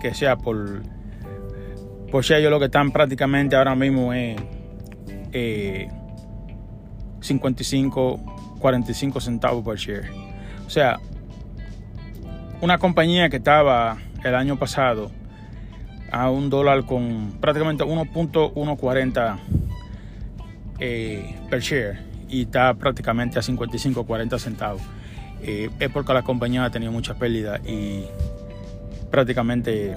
que 0.00 0.14
sea 0.14 0.36
por, 0.36 0.82
por 2.12 2.22
share, 2.22 2.40
ellos 2.40 2.52
lo 2.52 2.60
que 2.60 2.66
están 2.66 2.92
prácticamente 2.92 3.56
ahora 3.56 3.74
mismo 3.74 4.12
es 4.12 4.36
55, 7.20 8.14
eh, 8.14 8.58
45 8.60 9.20
centavos 9.20 9.64
por 9.64 9.76
share. 9.76 10.08
O 10.64 10.70
sea, 10.70 11.00
una 12.60 12.78
compañía 12.78 13.28
que 13.28 13.38
estaba 13.38 13.96
el 14.22 14.34
año 14.36 14.60
pasado 14.60 15.10
a 16.12 16.30
un 16.30 16.50
dólar 16.50 16.86
con 16.86 17.38
prácticamente 17.40 17.82
1.140 17.82 19.38
eh, 20.78 21.34
per 21.50 21.60
share 21.60 21.98
y 22.28 22.42
está 22.42 22.74
prácticamente 22.74 23.38
a 23.38 23.42
55-40 23.42 24.38
centavos. 24.38 24.82
Eh, 25.42 25.70
es 25.78 25.90
porque 25.90 26.12
la 26.12 26.22
compañía 26.22 26.64
ha 26.64 26.70
tenido 26.70 26.90
mucha 26.92 27.14
pérdida 27.14 27.60
y 27.64 28.04
prácticamente 29.10 29.96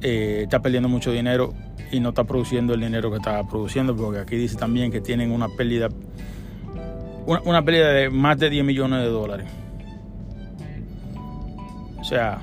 eh, 0.00 0.40
está 0.42 0.60
perdiendo 0.60 0.88
mucho 0.88 1.12
dinero 1.12 1.54
y 1.92 2.00
no 2.00 2.08
está 2.10 2.24
produciendo 2.24 2.74
el 2.74 2.80
dinero 2.80 3.10
que 3.10 3.18
está 3.18 3.46
produciendo 3.46 3.94
porque 3.94 4.18
aquí 4.20 4.36
dice 4.36 4.56
también 4.56 4.90
que 4.90 5.00
tienen 5.00 5.30
una 5.30 5.48
pérdida 5.48 5.88
una, 7.26 7.40
una 7.42 7.64
pérdida 7.64 7.92
de 7.92 8.10
más 8.10 8.38
de 8.38 8.50
10 8.50 8.64
millones 8.64 9.00
de 9.00 9.08
dólares. 9.08 9.46
O 12.00 12.04
sea, 12.04 12.40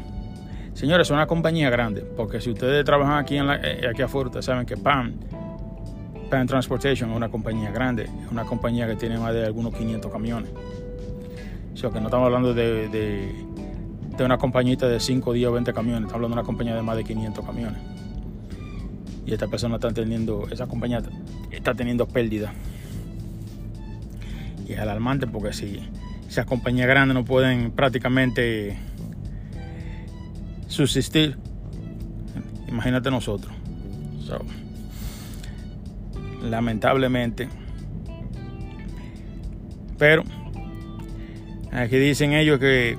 Señores, 0.82 1.06
es 1.08 1.12
una 1.12 1.28
compañía 1.28 1.70
grande, 1.70 2.02
porque 2.02 2.42
si 2.42 2.50
ustedes 2.50 2.84
trabajan 2.84 3.20
aquí, 3.20 3.38
en 3.38 3.46
la, 3.46 3.62
aquí 3.88 4.02
afuera, 4.02 4.30
ustedes 4.30 4.46
saben 4.46 4.66
que 4.66 4.78
PAM, 4.78 5.14
PAM 6.32 6.48
Transportation 6.48 7.12
es 7.12 7.16
una 7.16 7.30
compañía 7.30 7.72
grande, 7.72 8.04
es 8.04 8.32
una 8.32 8.46
compañía 8.46 8.88
que 8.88 8.96
tiene 8.96 9.20
más 9.20 9.34
de 9.34 9.46
algunos 9.46 9.76
500 9.76 10.12
camiones. 10.12 10.50
O 11.74 11.78
sea, 11.78 11.90
que 11.90 12.00
no 12.00 12.08
estamos 12.08 12.26
hablando 12.26 12.54
de, 12.54 12.88
de, 12.88 14.24
una 14.24 14.38
compañita 14.38 14.88
de 14.88 15.00
5, 15.00 15.34
10 15.34 15.50
o 15.50 15.52
20 15.54 15.74
camiones, 15.74 16.02
estamos 16.04 16.16
hablando 16.16 16.36
de 16.36 16.42
una 16.42 16.46
compañía 16.46 16.76
de 16.76 16.82
más 16.84 16.96
de 16.96 17.04
500 17.04 17.46
camiones. 17.46 17.82
Y 19.26 19.34
esta 19.34 19.48
persona 19.48 19.76
está 19.76 19.92
teniendo, 19.92 20.48
esa 20.50 20.68
compañía 20.68 21.02
está 21.52 21.74
teniendo 21.74 22.08
pérdida. 22.08 22.54
Y 24.68 24.74
es 24.74 24.80
alarmante 24.80 25.28
porque 25.28 25.54
si 25.54 25.82
esas 26.30 26.46
compañías 26.46 26.88
grandes 26.88 27.14
no 27.14 27.26
pueden 27.26 27.72
prácticamente 27.72 28.78
subsistir. 30.68 31.38
Imagínate 32.70 33.12
nosotros. 33.12 33.52
Lamentablemente. 36.44 37.50
Pero 39.98 40.24
aquí 41.72 41.98
dicen 41.98 42.34
ellos 42.34 42.60
que 42.60 42.98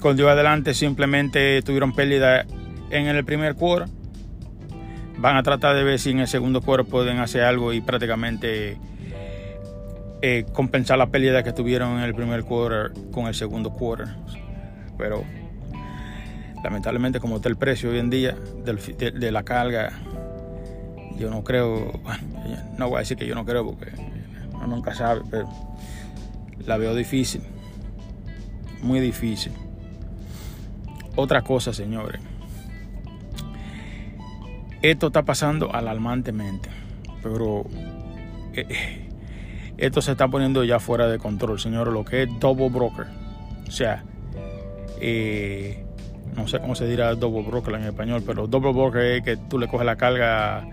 con 0.00 0.16
Dios 0.16 0.30
adelante 0.30 0.74
simplemente 0.74 1.60
tuvieron 1.62 1.94
pérdida 1.94 2.46
en 2.90 3.06
el 3.06 3.24
primer 3.24 3.54
quarter. 3.54 3.88
Van 5.18 5.36
a 5.36 5.42
tratar 5.42 5.74
de 5.74 5.82
ver 5.82 5.98
si 5.98 6.10
en 6.10 6.20
el 6.20 6.28
segundo 6.28 6.60
quarter 6.60 6.86
pueden 6.86 7.18
hacer 7.18 7.42
algo 7.42 7.72
y 7.72 7.80
prácticamente 7.80 8.78
eh, 10.22 10.44
compensar 10.52 10.98
la 10.98 11.06
pérdida 11.06 11.42
que 11.42 11.52
tuvieron 11.52 11.98
en 11.98 12.04
el 12.04 12.14
primer 12.14 12.42
quarter 12.44 12.92
con 13.12 13.26
el 13.26 13.34
segundo 13.34 13.70
quarter. 13.70 14.08
Pero 14.98 15.24
lamentablemente 16.62 17.20
como 17.20 17.36
está 17.36 17.48
el 17.48 17.56
precio 17.56 17.90
hoy 17.90 17.98
en 17.98 18.10
día 18.10 18.36
de, 18.64 19.30
la 19.30 19.42
carga, 19.42 19.92
yo 21.18 21.30
no 21.30 21.42
creo, 21.42 22.00
no 22.78 22.88
voy 22.88 22.96
a 22.96 23.00
decir 23.00 23.16
que 23.16 23.26
yo 23.26 23.34
no 23.34 23.44
creo 23.44 23.66
porque 23.66 23.92
uno 24.52 24.66
nunca 24.66 24.94
sabe, 24.94 25.22
pero 25.30 25.48
la 26.66 26.76
veo 26.76 26.94
difícil, 26.94 27.42
muy 28.82 29.00
difícil. 29.00 29.52
Otra 31.14 31.42
cosa, 31.42 31.72
señores, 31.72 32.20
esto 34.82 35.06
está 35.08 35.24
pasando 35.24 35.74
alarmantemente, 35.74 36.68
pero 37.22 37.64
eh, 38.52 39.08
esto 39.78 40.02
se 40.02 40.12
está 40.12 40.28
poniendo 40.28 40.64
ya 40.64 40.78
fuera 40.78 41.08
de 41.08 41.18
control, 41.18 41.58
señores, 41.58 41.92
lo 41.92 42.04
que 42.04 42.24
es 42.24 42.40
double 42.40 42.68
broker. 42.68 43.06
O 43.66 43.70
sea, 43.70 44.04
eh, 45.00 45.84
no 46.36 46.46
sé 46.46 46.60
cómo 46.60 46.74
se 46.74 46.86
dirá 46.86 47.14
double 47.14 47.42
broker 47.42 47.74
en 47.74 47.82
español, 47.84 48.22
pero 48.26 48.46
double 48.46 48.72
broker 48.72 49.02
es 49.02 49.22
que 49.22 49.36
tú 49.36 49.58
le 49.58 49.68
coges 49.68 49.86
la 49.86 49.96
carga 49.96 50.68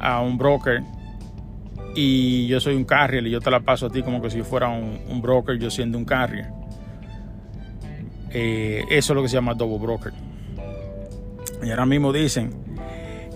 a 0.00 0.20
un 0.20 0.38
broker 0.38 0.82
y 1.94 2.46
yo 2.46 2.60
soy 2.60 2.74
un 2.76 2.84
carrier 2.84 3.26
y 3.26 3.30
yo 3.30 3.40
te 3.40 3.50
la 3.50 3.60
paso 3.60 3.86
a 3.86 3.90
ti 3.90 4.02
como 4.02 4.22
que 4.22 4.30
si 4.30 4.42
fuera 4.42 4.68
un, 4.68 5.20
broker, 5.20 5.58
yo 5.58 5.70
siendo 5.70 5.98
un 5.98 6.04
carrier. 6.04 6.46
Eh, 8.30 8.84
eso 8.90 9.12
es 9.12 9.16
lo 9.16 9.22
que 9.22 9.28
se 9.28 9.34
llama 9.34 9.54
double 9.54 9.78
broker. 9.78 10.12
Y 11.62 11.70
ahora 11.70 11.86
mismo 11.86 12.12
dicen 12.12 12.52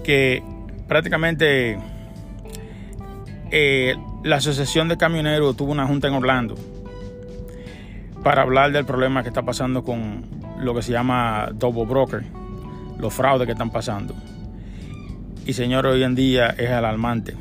que 0.04 0.42
prácticamente 0.87 1.78
eh, 3.50 3.97
la 4.23 4.37
Asociación 4.37 4.88
de 4.88 4.97
Camioneros 4.97 5.57
tuvo 5.57 5.73
una 5.73 5.87
junta 5.87 6.09
en 6.09 6.14
Orlando 6.14 6.54
para 8.23 8.42
hablar 8.42 8.71
del 8.71 8.85
problema 8.85 9.23
que 9.23 9.31
está 9.31 9.42
pasando 9.42 9.83
con 9.83 10.25
lo 10.61 10.75
que 10.75 10.83
se 10.83 10.92
llama 10.92 11.49
double 11.54 11.85
broker, 11.85 12.23
los 12.99 13.12
fraudes 13.12 13.47
que 13.47 13.52
están 13.52 13.71
pasando. 13.71 14.14
Y 15.45 15.55
señor, 15.55 15.87
hoy 15.87 16.03
en 16.03 16.15
día 16.15 16.49
es 16.51 16.71
alarmante. 16.71 17.35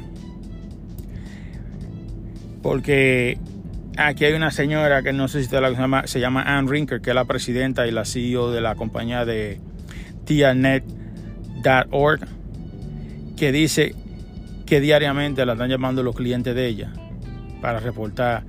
Porque 2.61 3.37
aquí 3.97 4.25
hay 4.25 4.33
una 4.33 4.51
señora 4.51 5.03
que 5.03 5.13
no 5.13 5.27
sé 5.27 5.39
si 5.39 5.45
usted 5.45 5.61
la 5.61 5.71
llama, 5.71 6.07
se 6.07 6.19
llama 6.19 6.43
Ann 6.43 6.67
Rinker, 6.67 7.01
que 7.01 7.11
es 7.11 7.15
la 7.15 7.25
presidenta 7.25 7.87
y 7.87 7.91
la 7.91 8.05
CEO 8.05 8.51
de 8.51 8.61
la 8.61 8.75
compañía 8.75 9.25
de 9.25 9.59
tianet.org, 10.25 12.21
que 13.37 13.51
dice 13.51 13.95
que 14.65 14.79
diariamente 14.79 15.45
la 15.45 15.53
están 15.53 15.69
llamando 15.69 16.01
los 16.03 16.15
clientes 16.15 16.55
de 16.55 16.67
ella 16.67 16.93
para 17.61 17.79
reportar 17.79 18.43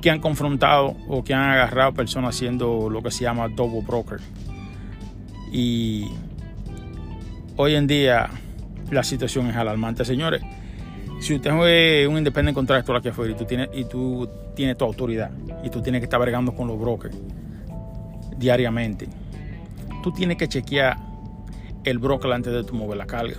que 0.00 0.10
han 0.10 0.20
confrontado 0.20 0.96
o 1.08 1.24
que 1.24 1.34
han 1.34 1.50
agarrado 1.50 1.94
personas 1.94 2.36
haciendo 2.36 2.88
lo 2.90 3.02
que 3.02 3.10
se 3.10 3.24
llama 3.24 3.48
double 3.48 3.82
broker. 3.86 4.20
Y 5.50 6.06
hoy 7.56 7.74
en 7.74 7.86
día 7.86 8.28
la 8.94 9.02
situación 9.02 9.48
es 9.48 9.56
alarmante, 9.56 10.04
señores. 10.04 10.42
Si 11.20 11.34
usted 11.34 11.50
es 11.66 12.08
un 12.08 12.18
independiente 12.18 12.54
contractor 12.54 12.96
aquí 12.96 13.08
afuera 13.08 13.32
y 13.32 13.36
tú 13.36 13.44
tienes, 13.44 13.68
y 13.72 13.84
tú 13.84 14.28
tienes 14.54 14.76
tu 14.76 14.84
autoridad 14.84 15.30
y 15.62 15.70
tú 15.70 15.80
tienes 15.80 16.00
que 16.00 16.04
estar 16.04 16.20
bregando 16.20 16.54
con 16.54 16.68
los 16.68 16.78
brokers 16.78 17.16
diariamente, 18.36 19.08
tú 20.02 20.12
tienes 20.12 20.36
que 20.36 20.48
chequear 20.48 20.98
el 21.84 21.98
broker 21.98 22.32
antes 22.32 22.52
de 22.52 22.64
tu 22.64 22.74
mover 22.74 22.98
la 22.98 23.06
carga. 23.06 23.36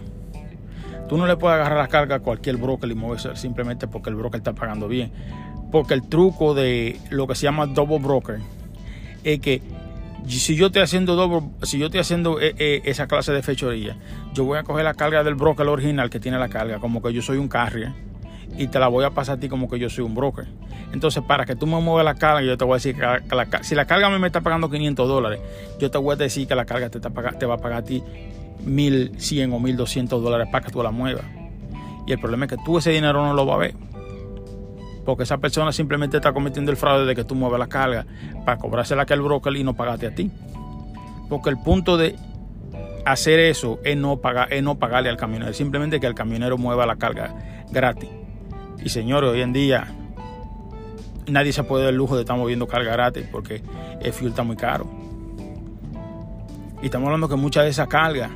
Tú 1.07 1.17
no 1.17 1.27
le 1.27 1.38
puedes 1.38 1.55
agarrar 1.55 1.77
la 1.77 1.88
carga 1.88 2.15
a 2.15 2.19
cualquier 2.19 2.57
broker 2.57 2.89
y 2.89 2.95
moverse 2.95 3.35
simplemente 3.35 3.88
porque 3.88 4.09
el 4.09 4.15
broker 4.15 4.39
está 4.39 4.53
pagando 4.53 4.88
bien. 4.88 5.12
Porque 5.71 5.93
el 5.93 6.07
truco 6.07 6.53
de 6.53 7.00
lo 7.12 7.27
que 7.27 7.35
se 7.35 7.43
llama 7.43 7.67
double 7.67 8.00
broker 8.00 8.39
es 9.24 9.39
que 9.39 9.62
si 10.27 10.55
yo 10.55 10.67
estoy 10.67 10.82
haciendo 10.82 11.15
doble, 11.15 11.50
si 11.63 11.77
yo 11.77 11.88
estoy 11.88 12.00
haciendo 12.01 12.39
eh, 12.39 12.55
eh, 12.58 12.82
esa 12.86 13.08
clase 13.08 13.32
de 13.32 13.41
fechoría, 13.44 13.98
yo 14.34 14.44
voy 14.46 14.58
a 14.58 14.63
coger 14.63 14.84
la 14.84 14.94
carga 14.94 15.24
del 15.24 15.36
broker 15.36 15.67
original 15.67 16.10
que 16.10 16.20
tiene 16.20 16.39
la 16.39 16.50
carga, 16.50 16.79
como 16.79 17.01
que 17.01 17.13
yo 17.13 17.22
soy 17.22 17.38
un 17.38 17.48
carrier, 17.48 17.94
y 18.58 18.67
te 18.67 18.79
la 18.79 18.88
voy 18.88 19.05
a 19.05 19.12
pasar 19.12 19.38
a 19.38 19.39
ti 19.39 19.50
como 19.50 19.70
que 19.70 19.79
yo 19.79 19.89
soy 19.89 20.03
un 20.03 20.15
broker. 20.15 20.48
Entonces, 20.94 21.24
para 21.24 21.46
que 21.46 21.55
tú 21.55 21.67
me 21.67 21.79
muevas 21.82 22.05
la 22.05 22.15
carga, 22.15 22.41
yo 22.41 22.58
te 22.58 22.63
voy 22.63 22.74
a 22.74 22.75
decir 22.75 22.96
que 22.96 23.63
si 23.63 23.75
la 23.75 23.86
carga 23.86 24.10
me 24.10 24.27
está 24.27 24.41
pagando 24.41 24.70
500 24.70 25.08
dólares, 25.08 25.39
yo 25.79 25.91
te 25.91 25.98
voy 25.98 26.13
a 26.13 26.15
decir 26.15 26.48
que 26.48 26.55
la 26.55 26.65
carga 26.65 26.89
te, 26.89 27.00
te 27.00 27.46
va 27.46 27.55
a 27.55 27.58
pagar 27.58 27.79
a 27.79 27.84
ti 27.84 28.01
1100 28.65 29.51
o 29.51 29.60
1200 29.60 30.24
dólares 30.24 30.48
para 30.51 30.65
que 30.65 30.72
tú 30.72 30.82
la 30.82 30.91
muevas. 30.91 31.25
Y 32.08 32.12
el 32.12 32.20
problema 32.20 32.46
es 32.46 32.51
que 32.51 32.58
tú 32.63 32.77
ese 32.77 32.91
dinero 32.91 33.25
no 33.25 33.34
lo 33.34 33.46
vas 33.46 33.55
a 33.55 33.60
ver. 33.60 33.75
Porque 35.05 35.24
esa 35.24 35.38
persona 35.38 35.71
simplemente 35.71 36.17
está 36.17 36.33
cometiendo 36.33 36.71
el 36.71 36.77
fraude 36.77 37.05
de 37.05 37.15
que 37.15 37.24
tú 37.24 37.35
mueves 37.35 37.59
la 37.59 37.67
carga 37.67 38.05
para 38.43 38.57
cobrársela 38.57 39.03
aquel 39.03 39.21
broker 39.21 39.55
y 39.55 39.63
no 39.63 39.75
pagarte 39.75 40.07
a 40.07 40.15
ti. 40.15 40.31
Porque 41.29 41.50
el 41.50 41.57
punto 41.57 41.97
de 41.97 42.15
hacer 43.05 43.39
eso 43.39 43.79
es 43.83 43.95
no, 43.95 44.17
pagar, 44.17 44.51
es 44.51 44.63
no 44.63 44.79
pagarle 44.79 45.09
al 45.09 45.17
camionero, 45.17 45.53
simplemente 45.53 46.00
que 46.00 46.07
el 46.07 46.15
camionero 46.15 46.57
mueva 46.57 46.85
la 46.85 46.95
carga 46.95 47.35
gratis. 47.71 48.09
Y 48.83 48.89
señores, 48.89 49.29
hoy 49.29 49.41
en 49.41 49.53
día 49.53 49.88
nadie 51.27 51.53
se 51.53 51.63
puede 51.63 51.83
dar 51.85 51.93
el 51.93 51.97
lujo 51.97 52.15
de 52.15 52.21
estar 52.21 52.38
moviendo 52.38 52.67
carga 52.67 52.91
gratis 52.91 53.25
porque 53.31 53.62
el 54.01 54.12
fuel 54.12 54.29
está 54.29 54.43
muy 54.43 54.55
caro. 54.55 54.89
Y 56.81 56.85
estamos 56.85 57.07
hablando 57.07 57.29
que 57.29 57.35
muchas 57.35 57.63
de 57.63 57.69
esas 57.69 57.88
cargas, 57.88 58.31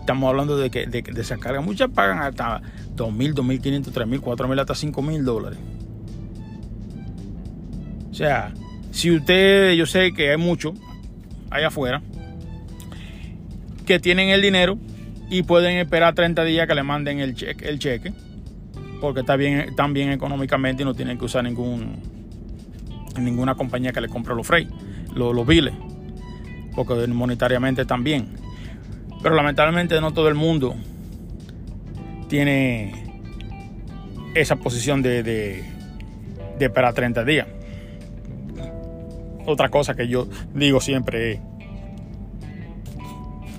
estamos 0.00 0.28
hablando 0.28 0.56
de 0.56 0.70
que 0.70 0.86
de, 0.86 1.02
de 1.02 1.20
esas 1.20 1.38
cargas, 1.38 1.64
muchas 1.64 1.90
pagan 1.90 2.18
hasta 2.20 2.60
2.000, 2.96 3.34
2.500, 3.34 3.92
3.000, 3.92 4.20
4.000, 4.20 4.60
hasta 4.60 4.74
5.000 4.74 5.22
dólares. 5.22 5.58
O 8.14 8.16
sea, 8.16 8.54
si 8.92 9.10
usted, 9.10 9.72
yo 9.72 9.86
sé 9.86 10.12
que 10.12 10.30
hay 10.30 10.36
muchos 10.36 10.74
allá 11.50 11.66
afuera 11.66 12.00
que 13.84 13.98
tienen 13.98 14.28
el 14.28 14.40
dinero 14.40 14.78
y 15.30 15.42
pueden 15.42 15.78
esperar 15.78 16.14
30 16.14 16.44
días 16.44 16.68
que 16.68 16.76
le 16.76 16.84
manden 16.84 17.18
el 17.18 17.34
cheque, 17.34 17.68
el 17.68 17.80
cheque 17.80 18.12
porque 19.00 19.20
está 19.22 19.34
bien, 19.34 19.58
están 19.58 19.92
bien 19.92 20.12
económicamente 20.12 20.84
y 20.84 20.86
no 20.86 20.94
tienen 20.94 21.18
que 21.18 21.24
usar 21.24 21.42
ningún, 21.42 21.96
ninguna 23.20 23.56
compañía 23.56 23.90
que 23.92 24.00
le 24.00 24.08
compre 24.08 24.32
los 24.36 24.46
freight, 24.46 24.70
los, 25.12 25.34
los 25.34 25.44
biles, 25.44 25.74
porque 26.76 26.94
monetariamente 27.08 27.82
están 27.82 28.04
bien. 28.04 28.28
Pero 29.24 29.34
lamentablemente 29.34 30.00
no 30.00 30.12
todo 30.12 30.28
el 30.28 30.36
mundo 30.36 30.76
tiene 32.28 32.94
esa 34.36 34.54
posición 34.54 35.02
de, 35.02 35.24
de, 35.24 35.64
esperar 36.60 36.94
30 36.94 37.24
días. 37.24 37.48
Otra 39.46 39.68
cosa 39.68 39.94
que 39.94 40.08
yo 40.08 40.26
digo 40.54 40.80
siempre 40.80 41.40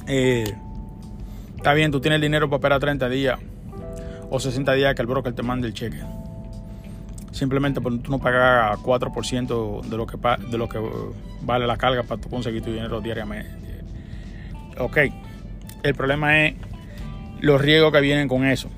eh, 0.08 0.54
está 1.58 1.74
bien, 1.74 1.92
tú 1.92 2.00
tienes 2.00 2.22
dinero 2.22 2.48
para 2.48 2.58
esperar 2.58 2.80
30 2.80 3.10
días 3.10 3.40
o 4.30 4.40
60 4.40 4.74
días 4.74 4.96
que 4.96 5.02
el 5.02 5.08
broker 5.08 5.34
te 5.34 5.44
mande 5.44 5.68
el 5.68 5.74
cheque. 5.74 6.00
Simplemente 7.32 7.82
porque 7.82 8.00
tú 8.00 8.12
no 8.12 8.20
pagas 8.20 8.78
4% 8.80 9.82
de 9.82 9.98
lo, 9.98 10.08
que, 10.08 10.18
de 10.50 10.58
lo 10.58 10.70
que 10.70 10.80
vale 11.42 11.68
la 11.68 11.78
carga 11.78 12.04
para 12.04 12.22
tú 12.22 12.30
conseguir 12.30 12.62
tu 12.62 12.72
dinero 12.72 13.02
diariamente. 13.02 13.50
Ok, 14.78 14.98
el 15.84 15.96
problema 15.96 16.46
es 16.46 16.56
los 17.42 17.62
riesgos 17.62 17.92
que 17.92 18.02
vienen 18.02 18.28
con 18.28 18.46
eso. 18.46 18.70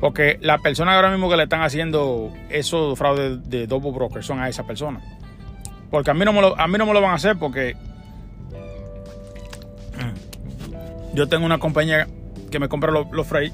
Porque 0.00 0.38
las 0.40 0.60
personas 0.60 0.94
ahora 0.94 1.10
mismo 1.10 1.28
que 1.28 1.36
le 1.36 1.44
están 1.44 1.62
haciendo 1.62 2.32
esos 2.50 2.98
fraudes 2.98 3.48
de 3.48 3.66
double 3.66 3.92
broker 3.92 4.22
son 4.24 4.40
a 4.40 4.48
esa 4.48 4.66
persona. 4.66 5.00
Porque 5.90 6.10
a 6.10 6.14
mí 6.14 6.24
no 6.24 6.32
me 6.32 6.40
lo, 6.40 6.58
a 6.58 6.66
mí 6.66 6.78
no 6.78 6.86
me 6.86 6.92
lo 6.92 7.00
van 7.00 7.12
a 7.12 7.14
hacer 7.14 7.36
porque 7.36 7.76
yo 11.14 11.28
tengo 11.28 11.46
una 11.46 11.58
compañía 11.58 12.06
que 12.50 12.58
me 12.58 12.68
compra 12.68 12.90
los, 12.90 13.10
los 13.12 13.26
freight 13.26 13.52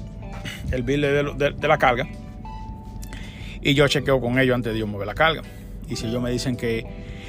el 0.71 0.83
bill 0.83 1.01
de, 1.01 1.67
la 1.67 1.77
carga 1.77 2.07
y 3.61 3.73
yo 3.73 3.87
chequeo 3.87 4.19
con 4.19 4.39
ellos 4.39 4.55
antes 4.55 4.73
de 4.73 4.79
yo 4.79 4.87
mover 4.87 5.07
la 5.07 5.13
carga. 5.13 5.41
Y 5.87 5.95
si 5.95 6.07
ellos 6.07 6.21
me 6.21 6.31
dicen 6.31 6.57
que, 6.57 6.85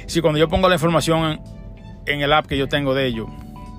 si 0.07 0.21
cuando 0.21 0.39
yo 0.39 0.49
pongo 0.49 0.67
la 0.67 0.75
información 0.75 1.39
en, 2.05 2.21
el 2.21 2.33
app 2.33 2.47
que 2.47 2.57
yo 2.57 2.67
tengo 2.67 2.93
de 2.93 3.05
ellos 3.05 3.27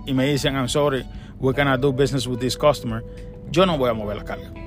y 0.06 0.14
me 0.14 0.26
dicen, 0.26 0.54
I'm 0.54 0.68
sorry, 0.68 1.04
we 1.38 1.52
cannot 1.52 1.80
do 1.80 1.92
business 1.92 2.26
with 2.26 2.38
this 2.38 2.56
customer, 2.56 3.04
yo 3.50 3.66
no 3.66 3.76
voy 3.76 3.90
a 3.90 3.92
mover 3.92 4.16
la 4.16 4.24
carga. 4.24 4.65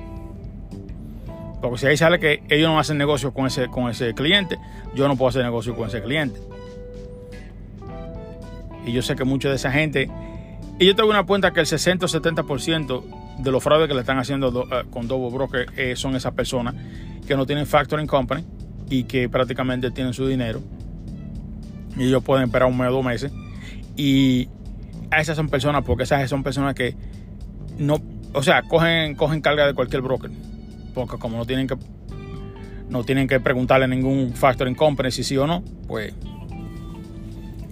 Porque 1.60 1.78
si 1.78 1.86
ahí 1.86 1.96
sale 1.96 2.18
que 2.18 2.42
ellos 2.48 2.68
no 2.68 2.78
hacen 2.78 2.96
negocio 2.96 3.32
con 3.32 3.46
ese, 3.46 3.68
con 3.68 3.90
ese 3.90 4.14
cliente, 4.14 4.58
yo 4.94 5.08
no 5.08 5.16
puedo 5.16 5.28
hacer 5.28 5.44
negocio 5.44 5.74
con 5.76 5.88
ese 5.88 6.02
cliente. 6.02 6.40
Y 8.86 8.92
yo 8.92 9.02
sé 9.02 9.14
que 9.14 9.24
mucha 9.24 9.50
de 9.50 9.56
esa 9.56 9.70
gente, 9.70 10.10
y 10.78 10.86
yo 10.86 10.96
tengo 10.96 11.10
una 11.10 11.24
cuenta 11.24 11.52
que 11.52 11.60
el 11.60 11.66
60 11.66 12.06
o 12.06 12.08
70% 12.08 13.04
de 13.38 13.50
los 13.50 13.62
fraudes 13.62 13.88
que 13.88 13.94
le 13.94 14.00
están 14.00 14.18
haciendo 14.18 14.66
eh, 14.70 14.84
con 14.90 15.06
Double 15.06 15.30
Broker 15.30 15.66
eh, 15.76 15.96
son 15.96 16.16
esas 16.16 16.32
personas 16.32 16.74
que 17.26 17.36
no 17.36 17.46
tienen 17.46 17.66
factoring 17.66 18.06
company 18.06 18.44
y 18.88 19.04
que 19.04 19.28
prácticamente 19.28 19.90
tienen 19.90 20.14
su 20.14 20.26
dinero. 20.26 20.62
Y 21.96 22.04
ellos 22.04 22.22
pueden 22.22 22.44
esperar 22.44 22.68
un 22.68 22.78
mes 22.78 22.88
o 22.88 22.92
dos 22.92 23.04
meses. 23.04 23.32
Y 23.96 24.48
esas 25.16 25.36
son 25.36 25.48
personas 25.48 25.84
porque 25.84 26.04
esas 26.04 26.28
son 26.30 26.42
personas 26.42 26.74
que 26.74 26.96
no 27.78 28.00
o 28.32 28.42
sea 28.42 28.62
cogen 28.62 29.16
cogen 29.16 29.40
carga 29.40 29.66
de 29.66 29.74
cualquier 29.74 30.02
broker 30.02 30.30
porque 30.94 31.18
como 31.18 31.36
no 31.36 31.46
tienen 31.46 31.66
que 31.66 31.76
no 32.88 33.04
tienen 33.04 33.28
que 33.28 33.38
preguntarle 33.40 33.84
a 33.84 33.88
ningún 33.88 34.32
factoring 34.34 34.74
company 34.74 35.10
si 35.10 35.22
sí 35.22 35.36
o 35.36 35.46
no 35.46 35.62
pues 35.86 36.12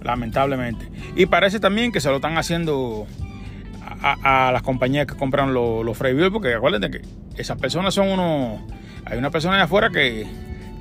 lamentablemente 0.01 0.89
y 1.15 1.25
parece 1.25 1.59
también 1.59 1.91
que 1.91 1.99
se 1.99 2.09
lo 2.09 2.15
están 2.15 2.37
haciendo 2.37 3.05
a, 4.01 4.51
las 4.51 4.61
compañías 4.61 5.05
que 5.07 5.15
compran 5.15 5.53
los, 5.53 5.83
los 5.83 5.97
freight 5.97 6.31
porque 6.31 6.53
acuérdense 6.53 6.89
que 6.89 7.01
esas 7.39 7.57
personas 7.57 7.93
son 7.93 8.09
unos. 8.09 8.61
Hay 9.05 9.17
una 9.17 9.31
persona 9.31 9.57
de 9.57 9.63
afuera 9.63 9.89
que 9.89 10.27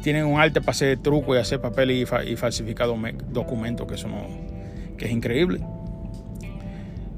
tienen 0.03 0.27
un 0.27 0.41
arte 0.41 0.61
para 0.61 0.73
hacer 0.73 0.99
truco 0.99 1.35
y 1.35 1.39
hacer 1.39 1.61
papel 1.61 1.91
y, 1.91 2.05
falsificar 2.05 2.89
documentos, 3.31 3.87
que 3.87 3.95
eso 3.95 4.09
no, 4.09 4.27
que 4.97 5.07
es 5.07 5.13
increíble. 5.13 5.61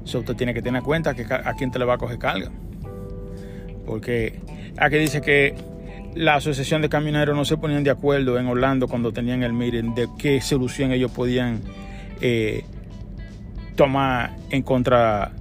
Eso 0.05 0.19
usted 0.19 0.35
tiene 0.35 0.53
que 0.53 0.61
tener 0.61 0.81
cuenta 0.81 1.13
que 1.13 1.25
a 1.31 1.53
quién 1.55 1.71
te 1.71 1.79
le 1.79 1.85
va 1.85 1.95
a 1.95 1.97
coger 1.97 2.17
carga. 2.17 2.51
Porque 3.85 4.39
aquí 4.77 4.97
dice 4.97 5.21
que 5.21 5.55
la 6.15 6.35
asociación 6.35 6.81
de 6.81 6.89
camioneros 6.89 7.35
no 7.35 7.45
se 7.45 7.57
ponían 7.57 7.83
de 7.83 7.89
acuerdo 7.89 8.37
en 8.37 8.47
Orlando 8.47 8.87
cuando 8.87 9.11
tenían 9.11 9.43
el 9.43 9.53
meeting 9.53 9.95
de 9.95 10.07
qué 10.17 10.41
solución 10.41 10.91
ellos 10.91 11.11
podían 11.11 11.61
eh, 12.19 12.65
tomar 13.75 14.35
en 14.49 14.61
contra 14.63 15.31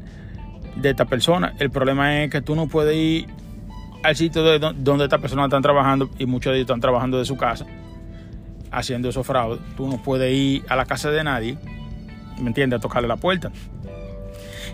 de 0.77 0.91
esta 0.91 1.05
persona. 1.05 1.55
El 1.59 1.71
problema 1.71 2.23
es 2.23 2.31
que 2.31 2.41
tú 2.41 2.55
no 2.55 2.69
puedes 2.69 2.97
ir 2.97 3.27
al 4.03 4.17
sitio 4.17 4.43
de 4.43 4.59
donde 4.77 5.05
esta 5.05 5.19
persona 5.19 5.45
está 5.45 5.61
trabajando 5.61 6.09
y 6.19 6.27
muchos 6.27 6.53
de 6.53 6.59
ellos 6.59 6.67
están 6.67 6.81
trabajando 6.81 7.19
de 7.19 7.25
su 7.25 7.37
casa 7.37 7.67
haciendo 8.71 9.09
esos 9.09 9.27
fraudes. 9.27 9.61
Tú 9.77 9.89
no 9.89 10.03
puedes 10.03 10.33
ir 10.33 10.65
a 10.69 10.77
la 10.77 10.85
casa 10.85 11.11
de 11.11 11.25
nadie, 11.25 11.59
¿me 12.41 12.49
entiendes? 12.49 12.79
A 12.79 12.81
tocarle 12.81 13.09
la 13.09 13.17
puerta. 13.17 13.51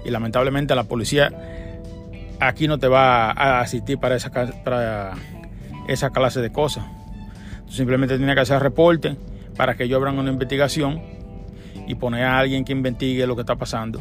Y 0.05 0.11
lamentablemente 0.11 0.75
la 0.75 0.85
policía 0.85 1.33
aquí 2.40 2.68
no 2.68 2.79
te 2.79 2.88
va 2.88 3.31
a 3.31 3.61
asistir 3.61 3.99
para 3.99 4.16
esa, 4.16 4.31
para 4.31 5.12
esa 5.88 6.11
clase 6.11 6.40
de 6.40 6.51
cosas. 6.51 6.85
Tú 7.66 7.72
simplemente 7.72 8.16
tienes 8.16 8.35
que 8.35 8.40
hacer 8.40 8.62
reporte 8.62 9.16
para 9.57 9.77
que 9.77 9.85
ellos 9.85 9.96
abran 9.96 10.18
una 10.18 10.31
investigación 10.31 11.03
y 11.87 11.94
poner 11.94 12.25
a 12.25 12.38
alguien 12.38 12.64
que 12.64 12.72
investigue 12.72 13.27
lo 13.27 13.35
que 13.35 13.42
está 13.42 13.57
pasando. 13.57 14.01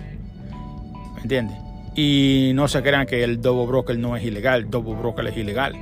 ¿Me 1.16 1.22
entiendes? 1.22 1.58
Y 1.96 2.52
no 2.56 2.68
se 2.68 2.82
crean 2.82 3.06
que 3.06 3.24
el 3.24 3.42
double 3.42 3.68
broker 3.68 3.98
no 3.98 4.18
es 4.18 4.24
ilegal, 4.24 4.62
el 4.62 4.70
double 4.70 4.96
broker 4.96 5.26
es 5.28 5.38
ilegal. 5.38 5.76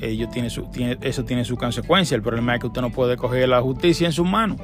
Ellos 0.00 0.30
su, 0.48 0.64
tiene, 0.66 0.98
eso 1.00 1.24
tiene 1.24 1.44
su 1.44 1.56
consecuencia. 1.56 2.14
El 2.16 2.22
problema 2.22 2.54
es 2.54 2.60
que 2.60 2.66
usted 2.66 2.80
no 2.80 2.90
puede 2.90 3.16
coger 3.16 3.48
la 3.48 3.60
justicia 3.60 4.06
en 4.06 4.12
sus 4.12 4.28
manos. 4.28 4.58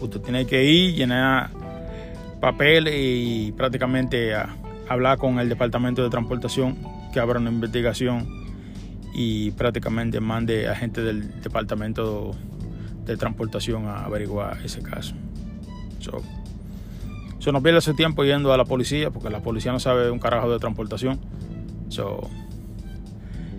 Usted 0.00 0.20
tiene 0.20 0.46
que 0.46 0.64
ir, 0.64 0.94
llenar 0.94 1.50
papel 2.40 2.88
y 2.88 3.52
prácticamente 3.52 4.34
hablar 4.88 5.18
con 5.18 5.38
el 5.38 5.48
departamento 5.48 6.02
de 6.02 6.10
transportación 6.10 6.76
que 7.12 7.20
abra 7.20 7.38
una 7.38 7.50
investigación 7.50 8.26
y 9.14 9.52
prácticamente 9.52 10.20
mande 10.20 10.68
a 10.68 10.74
gente 10.74 11.02
del 11.02 11.40
departamento 11.40 12.32
de 13.04 13.16
transportación 13.16 13.86
a 13.86 14.04
averiguar 14.04 14.58
ese 14.64 14.82
caso. 14.82 15.14
Se 17.38 17.52
nos 17.52 17.62
pierde 17.62 17.78
ese 17.78 17.94
tiempo 17.94 18.24
yendo 18.24 18.52
a 18.52 18.56
la 18.56 18.64
policía, 18.64 19.10
porque 19.10 19.30
la 19.30 19.40
policía 19.40 19.70
no 19.72 19.78
sabe 19.78 20.10
un 20.10 20.18
carajo 20.18 20.50
de 20.50 20.58
transportación. 20.58 21.20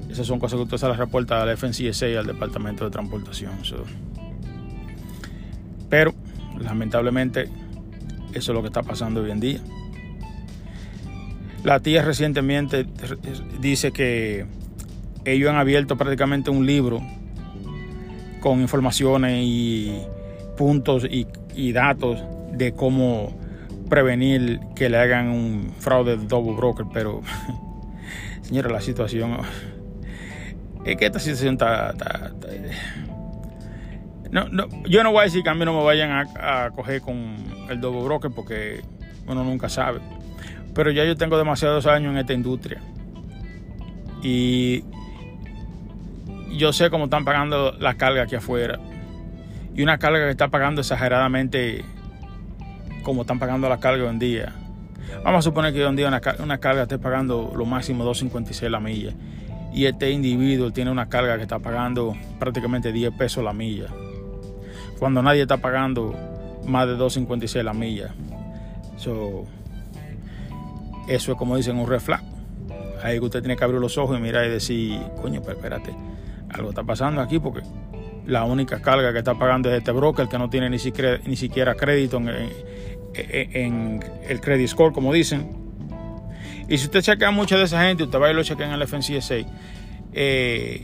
esas 0.09 0.27
son 0.27 0.39
cosas 0.39 0.57
que 0.57 0.63
usted 0.63 0.77
se 0.77 0.87
las 0.87 0.97
reporta 0.97 1.41
al 1.41 1.55
FNCSA 1.55 2.09
y 2.09 2.15
al 2.15 2.25
Departamento 2.25 2.85
de 2.85 2.91
Transportación. 2.91 3.51
pero, 5.89 6.13
lamentablemente, 6.59 7.49
eso 8.33 8.51
es 8.51 8.55
lo 8.55 8.61
que 8.61 8.67
está 8.67 8.83
pasando 8.83 9.21
hoy 9.21 9.31
en 9.31 9.39
día. 9.39 9.59
La 11.65 11.81
tía 11.81 12.03
recientemente 12.03 12.85
dice 13.59 13.91
que 13.91 14.45
ellos 15.25 15.49
han 15.49 15.57
abierto 15.57 15.97
prácticamente 15.97 16.49
un 16.49 16.65
libro 16.65 17.01
con 18.39 18.61
informaciones 18.61 19.41
y 19.43 19.99
puntos 20.55 21.05
y 21.09 21.71
datos 21.73 22.23
de 22.53 22.73
cómo 22.73 23.35
prevenir 23.89 24.59
que 24.75 24.89
le 24.89 24.97
hagan 24.97 25.29
un 25.29 25.73
fraude 25.79 26.17
de 26.17 26.25
double 26.27 26.55
broker, 26.55 26.85
pero 26.93 27.21
señora, 28.41 28.69
la 28.69 28.81
situación 28.81 29.37
es 30.85 30.95
que 30.97 31.05
esta 31.05 31.19
situación 31.19 31.53
está, 31.53 31.93
no, 34.31 34.49
no, 34.49 34.67
yo 34.83 35.03
no 35.03 35.11
voy 35.11 35.21
a 35.21 35.23
decir 35.23 35.43
que 35.43 35.49
a 35.49 35.53
mí 35.53 35.65
no 35.65 35.77
me 35.77 35.83
vayan 35.83 36.11
a, 36.11 36.69
coger 36.71 37.01
con 37.01 37.35
el 37.69 37.79
double 37.79 38.03
broker 38.03 38.31
porque 38.31 38.81
uno 39.27 39.43
nunca 39.43 39.69
sabe. 39.69 39.99
Pero 40.75 40.91
ya 40.91 41.05
yo 41.05 41.15
tengo 41.15 41.37
demasiados 41.37 41.87
años 41.87 42.11
en 42.11 42.17
esta 42.19 42.33
industria. 42.33 42.81
Y 44.21 44.83
yo 46.51 46.73
sé 46.73 46.89
cómo 46.89 47.05
están 47.05 47.25
pagando 47.25 47.71
la 47.79 47.95
carga 47.95 48.23
aquí 48.23 48.35
afuera. 48.35 48.77
Y 49.73 49.81
una 49.81 49.97
carga 49.97 50.25
que 50.25 50.31
está 50.31 50.49
pagando 50.49 50.81
exageradamente 50.81 51.83
como 53.03 53.21
están 53.21 53.39
pagando 53.39 53.69
la 53.69 53.79
carga 53.79 54.03
hoy 54.03 54.09
en 54.09 54.19
día. 54.19 54.53
Vamos 55.23 55.39
a 55.39 55.41
suponer 55.43 55.73
que 55.73 55.81
hoy 55.81 55.89
en 55.89 55.95
día 55.95 56.07
una, 56.07 56.21
una 56.39 56.57
carga 56.57 56.83
esté 56.83 56.97
pagando 56.97 57.53
lo 57.55 57.65
máximo 57.65 58.03
2.56 58.05 58.69
la 58.69 58.79
milla. 58.79 59.13
Y 59.73 59.85
este 59.85 60.11
individuo 60.11 60.71
tiene 60.71 60.91
una 60.91 61.07
carga 61.07 61.37
que 61.37 61.43
está 61.43 61.59
pagando 61.59 62.15
prácticamente 62.39 62.91
10 62.91 63.13
pesos 63.13 63.43
la 63.43 63.53
milla. 63.53 63.87
Cuando 64.99 65.21
nadie 65.21 65.41
está 65.41 65.57
pagando 65.57 66.15
más 66.65 66.87
de 66.87 66.97
2.56 66.97 67.63
la 67.63 67.73
milla. 67.73 68.13
Eso 71.07 71.31
es 71.31 71.37
como 71.37 71.55
dicen 71.57 71.77
un 71.77 71.87
reflejo. 71.87 72.25
Ahí 73.03 73.19
que 73.19 73.25
usted 73.25 73.41
tiene 73.41 73.55
que 73.55 73.63
abrir 73.63 73.79
los 73.79 73.97
ojos 73.97 74.17
y 74.17 74.21
mirar 74.21 74.45
y 74.45 74.49
decir, 74.49 74.99
coño, 75.21 75.41
pero 75.41 75.57
espérate, 75.57 75.95
algo 76.49 76.69
está 76.69 76.83
pasando 76.83 77.21
aquí 77.21 77.39
porque 77.39 77.61
la 78.25 78.45
única 78.45 78.81
carga 78.81 79.13
que 79.13 79.19
está 79.19 79.35
pagando 79.35 79.69
es 79.71 79.77
este 79.77 79.91
broker 79.91 80.27
que 80.27 80.39
no 80.39 80.49
tiene 80.49 80.69
ni 80.69 80.79
siquiera, 80.79 81.75
crédito 81.75 82.17
en, 83.13 83.99
el 84.27 84.41
credit 84.41 84.67
score, 84.67 84.91
como 84.91 85.13
dicen. 85.13 85.65
Y 86.67 86.79
si 86.79 86.85
usted 86.85 87.01
chequea 87.01 87.29
mucha 87.29 87.57
de 87.57 87.65
esa 87.65 87.83
gente, 87.83 88.03
usted 88.03 88.19
va 88.19 88.31
y 88.31 88.33
lo 88.33 88.43
chequea 88.43 88.65
en 88.65 88.73
el 88.73 88.87
FNCSA. 88.87 89.35
Eh, 90.13 90.83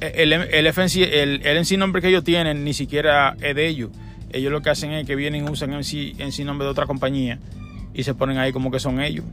el, 0.00 0.32
el, 0.32 0.72
FNC, 0.72 0.96
el, 0.96 1.46
el 1.46 1.78
nombre 1.78 2.02
que 2.02 2.08
ellos 2.08 2.24
tienen 2.24 2.64
ni 2.64 2.74
siquiera 2.74 3.36
es 3.40 3.54
de 3.54 3.68
ellos. 3.68 3.90
Ellos 4.32 4.50
lo 4.50 4.60
que 4.60 4.70
hacen 4.70 4.90
es 4.92 5.06
que 5.06 5.14
vienen 5.14 5.46
y 5.46 5.48
usan 5.48 5.72
el 5.72 5.80
NC 5.80 6.40
nombre 6.44 6.64
de 6.64 6.72
otra 6.72 6.86
compañía 6.86 7.38
y 7.96 8.02
se 8.02 8.14
ponen 8.14 8.36
ahí 8.36 8.52
como 8.52 8.70
que 8.70 8.78
son 8.78 9.00
ellos. 9.00 9.24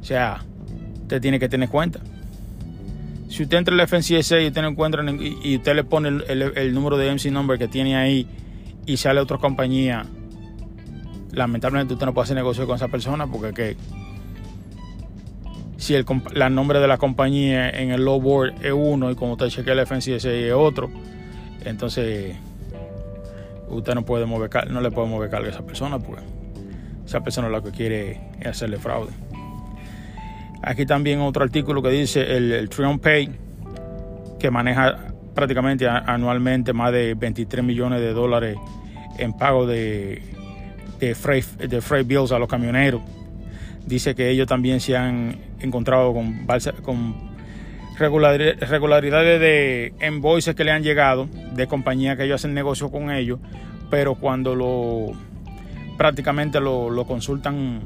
O 0.00 0.04
sea, 0.04 0.42
usted 1.02 1.20
tiene 1.20 1.38
que 1.38 1.48
tener 1.48 1.68
cuenta. 1.68 2.00
Si 3.28 3.42
usted 3.42 3.58
entra 3.58 3.74
al 3.74 3.86
FNCSA 3.86 4.40
y 4.40 4.46
usted 4.46 4.64
encuentra 4.64 5.04
y 5.04 5.56
usted 5.56 5.74
le 5.74 5.84
pone 5.84 6.08
el, 6.08 6.74
número 6.74 6.96
de 6.96 7.12
MC 7.12 7.30
number 7.30 7.58
que 7.58 7.68
tiene 7.68 7.94
ahí 7.96 8.26
y 8.86 8.96
sale 8.96 9.20
otra 9.20 9.36
compañía, 9.36 10.06
lamentablemente 11.32 11.92
usted 11.92 12.06
no 12.06 12.14
puede 12.14 12.24
hacer 12.24 12.36
negocio 12.36 12.66
con 12.66 12.76
esa 12.76 12.88
persona 12.88 13.26
porque 13.26 13.52
que 13.52 13.76
si 15.76 15.94
el 15.94 16.06
la 16.34 16.48
nombre 16.48 16.80
de 16.80 16.88
la 16.88 16.96
compañía 16.96 17.68
en 17.68 17.90
el 17.90 18.04
low 18.04 18.20
board 18.20 18.54
es 18.64 18.72
uno 18.72 19.10
y 19.10 19.14
como 19.14 19.32
usted 19.32 19.48
chequea 19.48 19.74
el 19.74 19.86
FNCSA 19.86 20.30
es 20.30 20.52
otro, 20.52 20.90
entonces 21.66 22.34
usted 23.68 23.94
no 23.94 24.04
puede 24.06 24.24
mover 24.24 24.50
no 24.70 24.80
le 24.80 24.90
puede 24.90 25.08
mover 25.08 25.28
carga 25.28 25.48
a 25.48 25.50
esa 25.50 25.62
persona 25.66 25.98
porque 25.98 26.22
esa 27.04 27.22
persona 27.22 27.48
lo 27.48 27.62
que 27.62 27.70
quiere 27.70 28.20
es 28.40 28.46
hacerle 28.46 28.78
fraude. 28.78 29.12
Aquí 30.62 30.86
también 30.86 31.20
otro 31.20 31.42
artículo 31.42 31.82
que 31.82 31.90
dice 31.90 32.36
el, 32.36 32.52
el 32.52 32.68
Triumph 32.68 33.02
Pay, 33.02 33.30
que 34.38 34.50
maneja 34.50 35.12
prácticamente 35.34 35.88
anualmente 35.88 36.72
más 36.72 36.92
de 36.92 37.14
23 37.14 37.64
millones 37.64 38.00
de 38.00 38.12
dólares 38.12 38.56
en 39.18 39.32
pago 39.32 39.66
de, 39.66 40.22
de, 40.98 41.14
freight, 41.14 42.06
bills 42.06 42.32
a 42.32 42.38
los 42.38 42.48
camioneros. 42.48 43.02
Dice 43.86 44.14
que 44.14 44.30
ellos 44.30 44.46
también 44.46 44.80
se 44.80 44.96
han 44.96 45.36
encontrado 45.60 46.12
con, 46.12 46.46
con 46.82 47.32
regularidades 47.98 49.40
de 49.40 49.92
invoices 50.06 50.54
que 50.54 50.64
le 50.64 50.70
han 50.70 50.82
llegado 50.82 51.28
de 51.54 51.66
compañías 51.66 52.16
que 52.16 52.24
ellos 52.24 52.36
hacen 52.36 52.54
negocio 52.54 52.90
con 52.90 53.10
ellos, 53.10 53.40
pero 53.90 54.14
cuando 54.14 54.54
lo 54.54 55.12
prácticamente 55.96 56.60
lo, 56.60 56.90
lo 56.90 57.06
consultan 57.06 57.82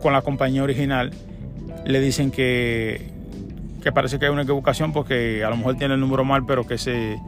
con 0.00 0.12
la 0.12 0.22
compañía 0.22 0.62
original, 0.62 1.10
le 1.84 2.00
dicen 2.00 2.30
que, 2.30 3.10
que 3.82 3.92
parece 3.92 4.18
que 4.18 4.26
hay 4.26 4.32
una 4.32 4.42
equivocación 4.42 4.92
porque 4.92 5.44
a 5.44 5.50
lo 5.50 5.56
mejor 5.56 5.76
tiene 5.76 5.94
el 5.94 6.00
número 6.00 6.24
mal, 6.24 6.44
pero 6.46 6.66
que 6.66 6.74
ese, 6.74 7.18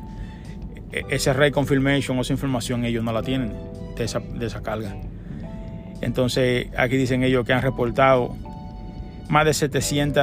ese 0.92 1.32
rate 1.32 1.52
confirmation 1.52 2.18
o 2.18 2.22
esa 2.22 2.32
información 2.32 2.84
ellos 2.84 3.04
no 3.04 3.12
la 3.12 3.22
tienen 3.22 3.52
de 3.96 4.04
esa, 4.04 4.20
de 4.20 4.46
esa 4.46 4.62
carga. 4.62 4.96
Entonces 6.00 6.68
aquí 6.76 6.96
dicen 6.96 7.22
ellos 7.22 7.44
que 7.44 7.52
han 7.52 7.62
reportado 7.62 8.34
más 9.28 9.44
de 9.44 9.54
700, 9.54 10.22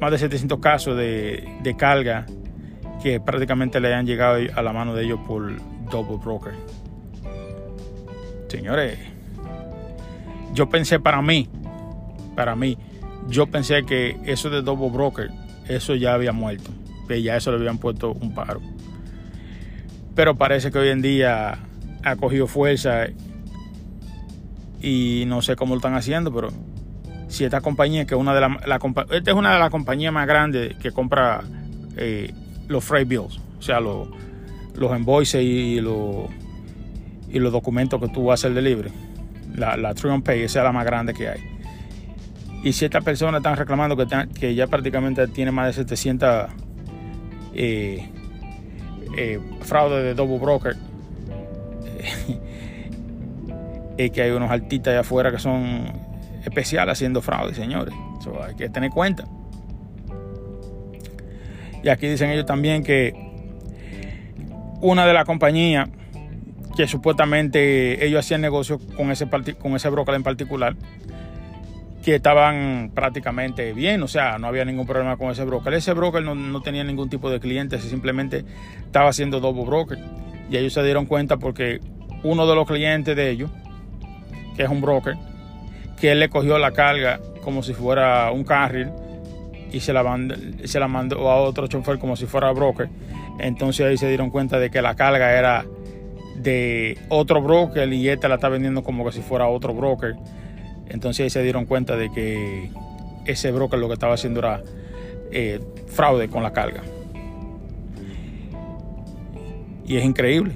más 0.00 0.10
de 0.10 0.18
700 0.18 0.58
casos 0.58 0.96
de, 0.96 1.48
de 1.62 1.76
carga 1.76 2.26
que 3.02 3.20
prácticamente 3.20 3.80
le 3.80 3.94
han 3.94 4.06
llegado 4.06 4.38
a 4.54 4.62
la 4.62 4.72
mano 4.72 4.94
de 4.94 5.04
ellos 5.04 5.20
por 5.26 5.56
double 5.90 6.18
broker. 6.22 6.52
Señores, 8.50 8.98
yo 10.54 10.68
pensé 10.68 10.98
para 10.98 11.22
mí, 11.22 11.48
para 12.34 12.56
mí, 12.56 12.76
yo 13.28 13.46
pensé 13.46 13.84
que 13.84 14.18
eso 14.24 14.50
de 14.50 14.60
Double 14.60 14.90
Broker, 14.90 15.30
eso 15.68 15.94
ya 15.94 16.14
había 16.14 16.32
muerto, 16.32 16.72
que 17.06 17.22
ya 17.22 17.36
eso 17.36 17.52
le 17.52 17.58
habían 17.58 17.78
puesto 17.78 18.10
un 18.10 18.34
paro. 18.34 18.60
Pero 20.16 20.34
parece 20.34 20.72
que 20.72 20.78
hoy 20.80 20.88
en 20.88 21.00
día 21.00 21.60
ha 22.02 22.16
cogido 22.16 22.48
fuerza 22.48 23.06
y 24.82 25.22
no 25.28 25.42
sé 25.42 25.54
cómo 25.54 25.74
lo 25.74 25.78
están 25.78 25.94
haciendo, 25.94 26.34
pero 26.34 26.48
si 27.28 27.44
esta 27.44 27.60
compañía, 27.60 28.04
que 28.04 28.16
es 28.16 28.20
una 28.20 28.34
de 28.34 28.40
las, 28.40 28.66
la, 28.66 28.80
esta 29.12 29.30
es 29.30 29.36
una 29.36 29.52
de 29.52 29.60
las 29.60 29.70
compañías 29.70 30.12
más 30.12 30.26
grandes 30.26 30.74
que 30.78 30.90
compra 30.90 31.42
eh, 31.96 32.34
los 32.66 32.82
freight 32.82 33.06
bills, 33.06 33.38
o 33.60 33.62
sea, 33.62 33.78
los, 33.78 34.08
los 34.74 34.98
invoices 34.98 35.40
y 35.40 35.80
los, 35.80 36.28
y 37.32 37.38
los 37.38 37.52
documentos 37.52 38.00
que 38.00 38.08
tú 38.08 38.32
hacer 38.32 38.54
de 38.54 38.62
libre. 38.62 38.90
La, 39.54 39.76
la 39.76 39.94
Triumph 39.94 40.24
Pay, 40.24 40.42
esa 40.42 40.60
es 40.60 40.64
la 40.64 40.72
más 40.72 40.84
grande 40.84 41.14
que 41.14 41.28
hay. 41.28 41.40
Y 42.62 42.72
si 42.72 42.84
estas 42.84 43.02
personas 43.02 43.38
están 43.40 43.56
reclamando 43.56 43.96
que, 43.96 44.06
que 44.38 44.54
ya 44.54 44.66
prácticamente 44.66 45.26
tiene 45.28 45.50
más 45.50 45.68
de 45.68 45.72
700 45.72 46.46
eh, 47.54 48.08
eh, 49.16 49.40
fraudes 49.62 50.04
de 50.04 50.14
double 50.14 50.38
broker, 50.38 50.76
y 53.96 54.10
que 54.10 54.22
hay 54.22 54.30
unos 54.30 54.50
artistas 54.50 54.92
allá 54.92 55.00
afuera 55.00 55.30
que 55.30 55.38
son 55.38 55.92
especiales 56.44 56.92
haciendo 56.92 57.20
fraude, 57.20 57.54
señores. 57.54 57.94
Eso 58.20 58.42
hay 58.42 58.54
que 58.54 58.68
tener 58.68 58.90
cuenta. 58.90 59.24
Y 61.82 61.88
aquí 61.88 62.08
dicen 62.08 62.30
ellos 62.30 62.46
también 62.46 62.82
que 62.82 63.14
una 64.80 65.06
de 65.06 65.14
las 65.14 65.24
compañías 65.24 65.88
que 66.76 66.86
supuestamente 66.86 68.04
ellos 68.04 68.20
hacían 68.20 68.40
negocio 68.40 68.78
con 68.96 69.10
ese, 69.10 69.28
con 69.58 69.76
ese 69.76 69.88
broker 69.88 70.14
en 70.14 70.22
particular, 70.22 70.76
que 72.02 72.14
estaban 72.14 72.92
prácticamente 72.94 73.72
bien, 73.72 74.02
o 74.02 74.08
sea, 74.08 74.38
no 74.38 74.46
había 74.46 74.64
ningún 74.64 74.86
problema 74.86 75.16
con 75.16 75.30
ese 75.30 75.44
broker. 75.44 75.74
Ese 75.74 75.92
broker 75.92 76.22
no, 76.22 76.62
tenía 76.62 76.82
ningún 76.82 77.10
tipo 77.10 77.30
de 77.30 77.40
clientes, 77.40 77.82
simplemente 77.82 78.44
estaba 78.84 79.10
haciendo 79.10 79.40
double 79.40 79.64
broker. 79.64 79.98
Y 80.50 80.56
ellos 80.56 80.72
se 80.72 80.82
dieron 80.82 81.06
cuenta 81.06 81.36
porque 81.36 81.80
uno 82.22 82.46
de 82.46 82.54
los 82.54 82.66
clientes 82.66 83.14
de 83.14 83.30
ellos, 83.30 83.50
que 84.56 84.62
es 84.62 84.68
un 84.68 84.80
broker, 84.80 85.16
que 86.00 86.12
él 86.12 86.20
le 86.20 86.30
cogió 86.30 86.58
la 86.58 86.72
carga 86.72 87.20
como 87.42 87.62
si 87.62 87.74
fuera 87.74 88.30
un 88.32 88.44
carril 88.44 88.88
y 89.70 89.80
se 89.80 89.92
la, 89.92 90.02
se 90.64 90.80
la 90.80 90.88
mandó 90.88 91.30
a 91.30 91.36
otro 91.36 91.66
chofer 91.66 91.98
como 91.98 92.16
si 92.16 92.24
fuera 92.24 92.50
broker. 92.52 92.88
Entonces 93.38 93.86
ahí 93.86 93.96
se 93.98 94.08
dieron 94.08 94.30
cuenta 94.30 94.58
de 94.58 94.70
que 94.70 94.80
la 94.80 94.96
carga 94.96 95.32
era 95.38 95.66
de 96.42 96.98
otro 97.08 97.42
broker 97.42 97.92
y 97.92 98.08
este 98.08 98.28
la 98.28 98.36
está 98.36 98.48
vendiendo 98.48 98.82
como 98.82 99.04
que 99.04 99.12
si 99.12 99.22
fuera 99.22 99.48
otro 99.48 99.74
broker. 99.74 100.16
Entonces 100.88 101.24
ahí 101.24 101.30
se 101.30 101.42
dieron 101.42 101.66
cuenta 101.66 101.96
de 101.96 102.10
que 102.10 102.70
ese 103.26 103.52
broker 103.52 103.78
lo 103.78 103.88
que 103.88 103.94
estaba 103.94 104.14
haciendo 104.14 104.40
era 104.40 104.62
eh, 105.30 105.60
fraude 105.86 106.28
con 106.28 106.42
la 106.42 106.52
carga. 106.52 106.82
Y 109.86 109.96
es 109.96 110.04
increíble. 110.04 110.54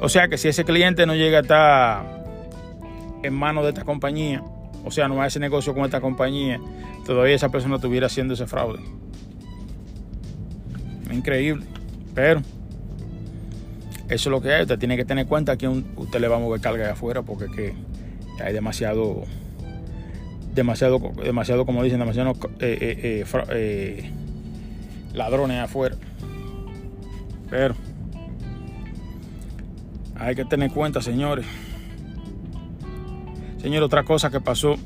O 0.00 0.08
sea 0.08 0.28
que 0.28 0.38
si 0.38 0.48
ese 0.48 0.64
cliente 0.64 1.06
no 1.06 1.14
llega 1.14 1.38
a 1.38 1.40
estar 1.40 2.24
en 3.22 3.34
manos 3.34 3.64
de 3.64 3.70
esta 3.70 3.84
compañía, 3.84 4.42
o 4.84 4.90
sea, 4.90 5.08
no 5.08 5.20
hace 5.22 5.40
negocio 5.40 5.74
con 5.74 5.84
esta 5.84 6.00
compañía, 6.00 6.60
todavía 7.04 7.34
esa 7.34 7.48
persona 7.48 7.76
estuviera 7.76 8.06
haciendo 8.06 8.34
ese 8.34 8.46
fraude. 8.46 8.80
Increíble. 11.10 11.64
Pero 12.14 12.42
eso 14.08 14.28
es 14.28 14.32
lo 14.32 14.40
que 14.40 14.52
hay. 14.52 14.62
Usted 14.62 14.78
tiene 14.78 14.96
que 14.96 15.04
tener 15.04 15.26
cuenta 15.26 15.56
que 15.56 15.68
usted 15.68 16.20
le 16.20 16.28
va 16.28 16.36
a 16.36 16.38
mover 16.38 16.60
carga 16.60 16.84
de 16.84 16.90
afuera 16.92 17.22
porque 17.22 17.46
que 17.46 17.74
hay 18.42 18.52
demasiado, 18.52 19.24
demasiado, 20.54 21.00
demasiado, 21.22 21.66
como 21.66 21.82
dicen, 21.82 21.98
demasiado 21.98 22.32
eh, 22.60 23.24
eh, 23.24 23.24
eh, 23.50 24.10
ladrones 25.12 25.58
afuera. 25.58 25.96
Pero 27.50 27.74
Hay 30.18 30.34
que 30.34 30.44
tener 30.44 30.70
cuenta, 30.70 31.00
señores. 31.00 31.46
Señor, 33.60 33.82
otra 33.82 34.04
cosa 34.04 34.30
que 34.30 34.40
pasó, 34.40 34.76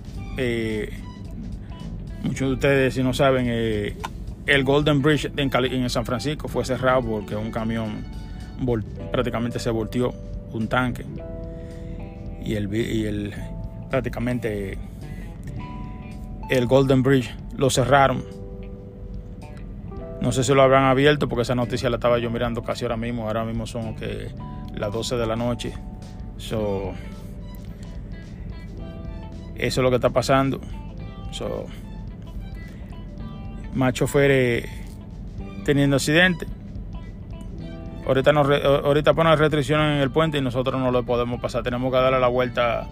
muchos 2.23 2.49
de 2.49 2.55
ustedes, 2.55 2.95
si 2.95 3.03
no 3.03 3.13
saben, 3.13 3.47
el 3.49 4.65
Golden 4.65 5.03
Bridge 5.03 5.31
en, 5.37 5.51
en, 5.55 5.91
San 5.91 6.07
Francisco 6.07 6.49
fue 6.49 6.65
cerrado 6.65 7.03
porque 7.03 7.37
un 7.37 7.51
camión 7.51 8.05
prácticamente 9.11 9.59
se 9.59 9.71
volteó 9.71 10.15
un 10.53 10.69
tanque 10.69 11.05
y 12.45 12.55
el, 12.55 13.35
prácticamente 13.91 14.79
el 16.49 16.67
Golden 16.67 17.03
Bridge 17.03 17.31
lo 17.57 17.71
cerraron. 17.71 18.25
No 20.21 20.33
sé 20.33 20.45
si 20.45 20.53
lo 20.53 20.63
habrán 20.63 20.85
abierto 20.85 21.29
porque 21.29 21.43
esa 21.43 21.55
noticia 21.55 21.89
la 21.89 21.97
estaba 21.97 22.19
yo 22.19 22.31
mirando 22.31 22.63
casi 22.63 22.85
ahora 22.85 22.97
mismo. 22.97 23.27
Ahora 23.27 23.45
mismo 23.45 23.67
son 23.67 23.95
las 24.75 24.93
12 24.93 25.17
de 25.17 25.27
la 25.27 25.37
noche. 25.37 25.73
So, 26.37 26.93
eso 29.57 29.81
es 29.81 29.85
lo 29.85 29.91
que 29.91 29.97
está 29.97 30.11
pasando. 30.11 30.61
So, 31.31 31.67
más 33.75 33.95
choferes 33.95 34.69
teniendo 35.65 35.97
accidentes. 35.97 36.49
Ahorita, 38.11 38.33
nos, 38.33 38.49
ahorita 38.51 39.15
ponen 39.15 39.39
restricciones 39.39 39.95
en 39.95 40.03
el 40.03 40.11
puente 40.11 40.37
y 40.37 40.41
nosotros 40.41 40.81
no 40.81 40.91
lo 40.91 41.05
podemos 41.05 41.41
pasar. 41.41 41.63
Tenemos 41.63 41.93
que 41.93 41.99
darle 42.01 42.19
la 42.19 42.27
vuelta 42.27 42.89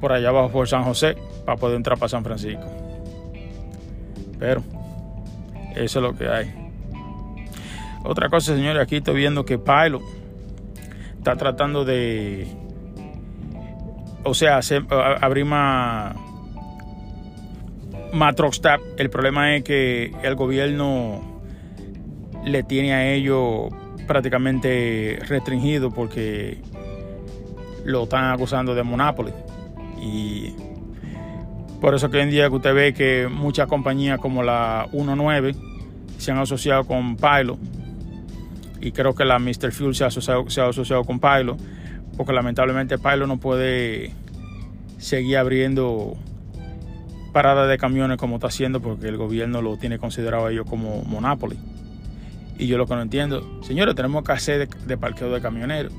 por 0.00 0.12
allá 0.12 0.28
abajo 0.28 0.48
por 0.50 0.68
San 0.68 0.84
José 0.84 1.16
para 1.44 1.58
poder 1.58 1.74
entrar 1.74 1.98
para 1.98 2.08
San 2.08 2.22
Francisco. 2.22 2.62
Pero 4.38 4.62
eso 5.74 5.98
es 5.98 6.02
lo 6.04 6.16
que 6.16 6.28
hay. 6.28 6.54
Otra 8.04 8.28
cosa, 8.28 8.54
señores, 8.54 8.80
aquí 8.80 8.98
estoy 8.98 9.16
viendo 9.16 9.44
que 9.44 9.58
Pilot 9.58 10.02
está 11.18 11.34
tratando 11.34 11.84
de, 11.84 12.46
o 14.22 14.34
sea, 14.34 14.60
abrir 15.20 15.46
más, 15.46 16.14
más. 18.12 18.36
El 18.98 19.10
problema 19.10 19.56
es 19.56 19.64
que 19.64 20.14
el 20.22 20.36
gobierno 20.36 21.42
le 22.44 22.62
tiene 22.62 22.94
a 22.94 23.12
ellos 23.12 23.81
prácticamente 24.12 25.18
restringido 25.26 25.90
porque 25.90 26.58
lo 27.86 28.02
están 28.02 28.30
acusando 28.30 28.74
de 28.74 28.82
monopoly. 28.82 29.32
Y 30.02 30.54
por 31.80 31.94
eso 31.94 32.10
que 32.10 32.18
hoy 32.18 32.24
en 32.24 32.30
día 32.30 32.50
que 32.50 32.56
usted 32.56 32.74
ve 32.74 32.92
que 32.92 33.26
muchas 33.32 33.68
compañías 33.68 34.20
como 34.20 34.42
la 34.42 34.86
19 34.92 35.54
se 36.18 36.30
han 36.30 36.36
asociado 36.36 36.84
con 36.84 37.16
Pilot 37.16 37.58
y 38.82 38.92
creo 38.92 39.14
que 39.14 39.24
la 39.24 39.38
Mr. 39.38 39.72
Fuel 39.72 39.94
se 39.94 40.04
ha 40.04 40.08
asociado, 40.08 40.50
se 40.50 40.60
ha 40.60 40.68
asociado 40.68 41.04
con 41.04 41.18
Pilot 41.18 41.58
porque 42.14 42.34
lamentablemente 42.34 42.98
Pilot 42.98 43.26
no 43.26 43.40
puede 43.40 44.12
seguir 44.98 45.38
abriendo 45.38 46.18
paradas 47.32 47.66
de 47.66 47.78
camiones 47.78 48.18
como 48.18 48.34
está 48.34 48.48
haciendo 48.48 48.82
porque 48.82 49.08
el 49.08 49.16
gobierno 49.16 49.62
lo 49.62 49.78
tiene 49.78 49.98
considerado 49.98 50.50
ellos 50.50 50.66
como 50.68 51.02
monopoly. 51.04 51.56
Y 52.58 52.66
yo 52.66 52.78
lo 52.78 52.86
que 52.86 52.94
no 52.94 53.02
entiendo, 53.02 53.62
señores, 53.62 53.94
tenemos 53.94 54.24
que 54.24 54.32
hacer 54.32 54.68
de, 54.68 54.96
parqueo 54.96 55.30
de 55.30 55.40
camioneros. 55.40 55.92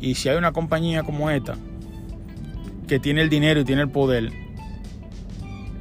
Y 0.00 0.14
si 0.14 0.28
hay 0.28 0.36
una 0.36 0.52
compañía 0.52 1.02
como 1.02 1.30
esta 1.30 1.56
que 2.86 3.00
tiene 3.00 3.22
el 3.22 3.28
dinero 3.28 3.60
y 3.60 3.64
tiene 3.64 3.82
el 3.82 3.90
poder 3.90 4.30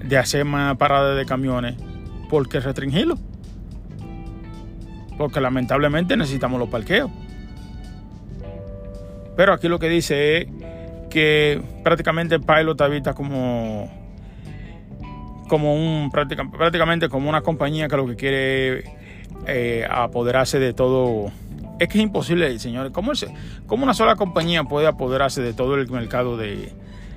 de 0.03 0.17
hacer 0.17 0.45
más 0.45 0.77
paradas 0.77 1.17
de 1.17 1.25
camiones, 1.25 1.75
¿por 2.29 2.47
qué 2.47 2.59
restringirlo? 2.59 3.17
Porque 5.17 5.39
lamentablemente 5.39 6.17
necesitamos 6.17 6.59
los 6.59 6.69
parqueos. 6.69 7.11
Pero 9.35 9.53
aquí 9.53 9.67
lo 9.67 9.79
que 9.79 9.89
dice 9.89 10.37
es 10.37 10.47
que 11.09 11.61
prácticamente 11.83 12.35
el 12.35 12.41
pilot 12.41 12.71
está 12.71 12.87
vista 12.87 13.13
como 13.13 13.89
como 15.47 15.75
un 15.75 16.09
prácticamente 16.11 17.07
como 17.07 17.29
una 17.29 17.41
compañía 17.41 17.87
que 17.87 17.97
lo 17.97 18.07
que 18.07 18.15
quiere 18.15 18.83
eh, 19.47 19.87
apoderarse 19.89 20.59
de 20.59 20.73
todo 20.73 21.31
es 21.79 21.89
que 21.89 21.97
es 21.97 22.03
imposible 22.03 22.57
señores 22.59 22.91
¿cómo, 22.91 23.11
¿cómo 23.67 23.83
una 23.83 23.93
sola 23.93 24.15
compañía 24.15 24.63
puede 24.63 24.87
apoderarse 24.87 25.41
de 25.41 25.53
todo 25.53 25.75
el 25.75 25.89
mercado 25.89 26.37
de, 26.37 26.71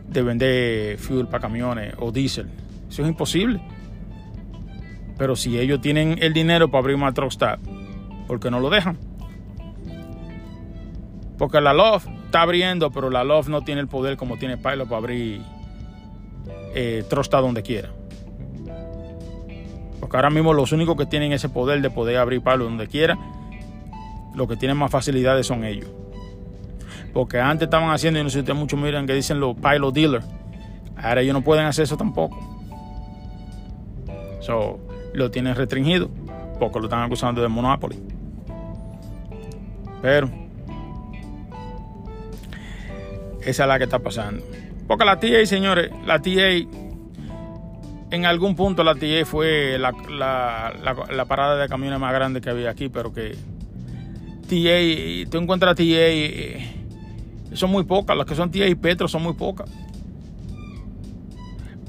de 0.09 0.23
vender 0.23 0.99
fuel 0.99 1.27
para 1.27 1.41
camiones 1.41 1.95
o 1.99 2.13
diésel 2.13 2.49
eso 2.89 3.03
es 3.03 3.09
imposible. 3.09 3.61
Pero 5.17 5.37
si 5.37 5.59
ellos 5.59 5.81
tienen 5.81 6.17
el 6.21 6.33
dinero 6.33 6.71
para 6.71 6.81
abrir 6.81 6.97
una 6.97 7.13
truck 7.13 7.33
stop, 7.33 7.59
¿por 8.27 8.41
qué 8.41 8.51
no 8.51 8.61
lo 8.61 8.71
dejan? 8.71 8.99
Porque 11.37 11.61
la 11.61 11.73
Love 11.73 12.07
está 12.25 12.43
abriendo, 12.43 12.91
pero 12.91 13.11
la 13.11 13.25
Love 13.25 13.49
no 13.49 13.63
tiene 13.63 13.81
el 13.81 13.89
poder 13.89 14.17
como 14.17 14.39
tiene 14.39 14.57
Pilot 14.57 14.89
para 14.89 14.97
abrir 14.97 15.43
eh, 16.75 17.05
donde 17.31 17.63
quiera. 17.63 17.91
Porque 20.01 20.17
ahora 20.17 20.31
mismo 20.31 20.53
los 20.53 20.73
únicos 20.73 20.97
que 20.97 21.07
tienen 21.07 21.33
ese 21.33 21.49
poder 21.49 21.83
de 21.83 21.91
poder 21.91 22.19
abrir 22.19 22.41
Pilot 22.43 22.61
donde 22.61 22.87
quiera, 22.87 23.19
los 24.35 24.49
que 24.49 24.57
tienen 24.57 24.77
más 24.77 24.91
facilidades 24.91 25.47
son 25.47 25.65
ellos. 25.65 25.91
Porque 27.13 27.41
antes 27.41 27.67
estaban 27.67 27.91
haciendo, 27.91 28.21
y 28.21 28.23
no 28.23 28.29
sé 28.31 28.35
si 28.35 28.41
ustedes 28.41 28.59
mucho 28.59 28.77
miran 28.77 29.07
que 29.07 29.15
dicen 29.15 29.41
los 29.41 29.57
Pilot 29.57 29.95
Dealers. 29.95 30.27
Ahora 30.97 31.21
ellos 31.21 31.35
no 31.35 31.43
pueden 31.43 31.67
hacer 31.67 31.85
eso 31.85 31.97
tampoco 31.97 32.59
lo 35.13 35.31
tienen 35.31 35.55
restringido 35.55 36.11
porque 36.59 36.79
lo 36.79 36.87
están 36.87 37.03
acusando 37.03 37.43
de 37.43 37.49
monopoly. 37.49 37.99
Pero 40.03 40.31
esa 43.43 43.63
es 43.63 43.69
la 43.69 43.79
que 43.79 43.85
está 43.85 43.99
pasando. 43.99 44.45
Porque 44.87 45.05
la 45.05 45.21
TA, 45.21 45.45
señores, 45.45 45.91
la 46.07 46.21
TA, 46.21 46.49
en 48.11 48.27
algún 48.27 48.57
punto 48.57 48.85
la 48.85 48.95
TA 48.95 49.25
fue 49.25 49.79
la, 49.79 49.93
la, 51.11 51.25
parada 51.27 51.57
de 51.57 51.69
camiones 51.69 51.99
más 51.99 52.13
grande 52.13 52.41
que 52.41 52.51
había 52.51 52.71
aquí, 52.71 52.89
pero 52.89 53.13
que 53.13 53.37
TA, 54.49 55.31
tú 55.31 55.39
encuentras 55.39 55.77
TA, 55.77 55.83
eh, 55.85 56.75
son 57.53 57.71
muy 57.71 57.85
pocas, 57.85 58.17
las 58.17 58.27
que 58.27 58.35
son 58.35 58.51
TA 58.51 58.67
y 58.67 58.75
Petro 58.75 59.09
son 59.09 59.23
muy 59.23 59.35
pocas. 59.35 59.69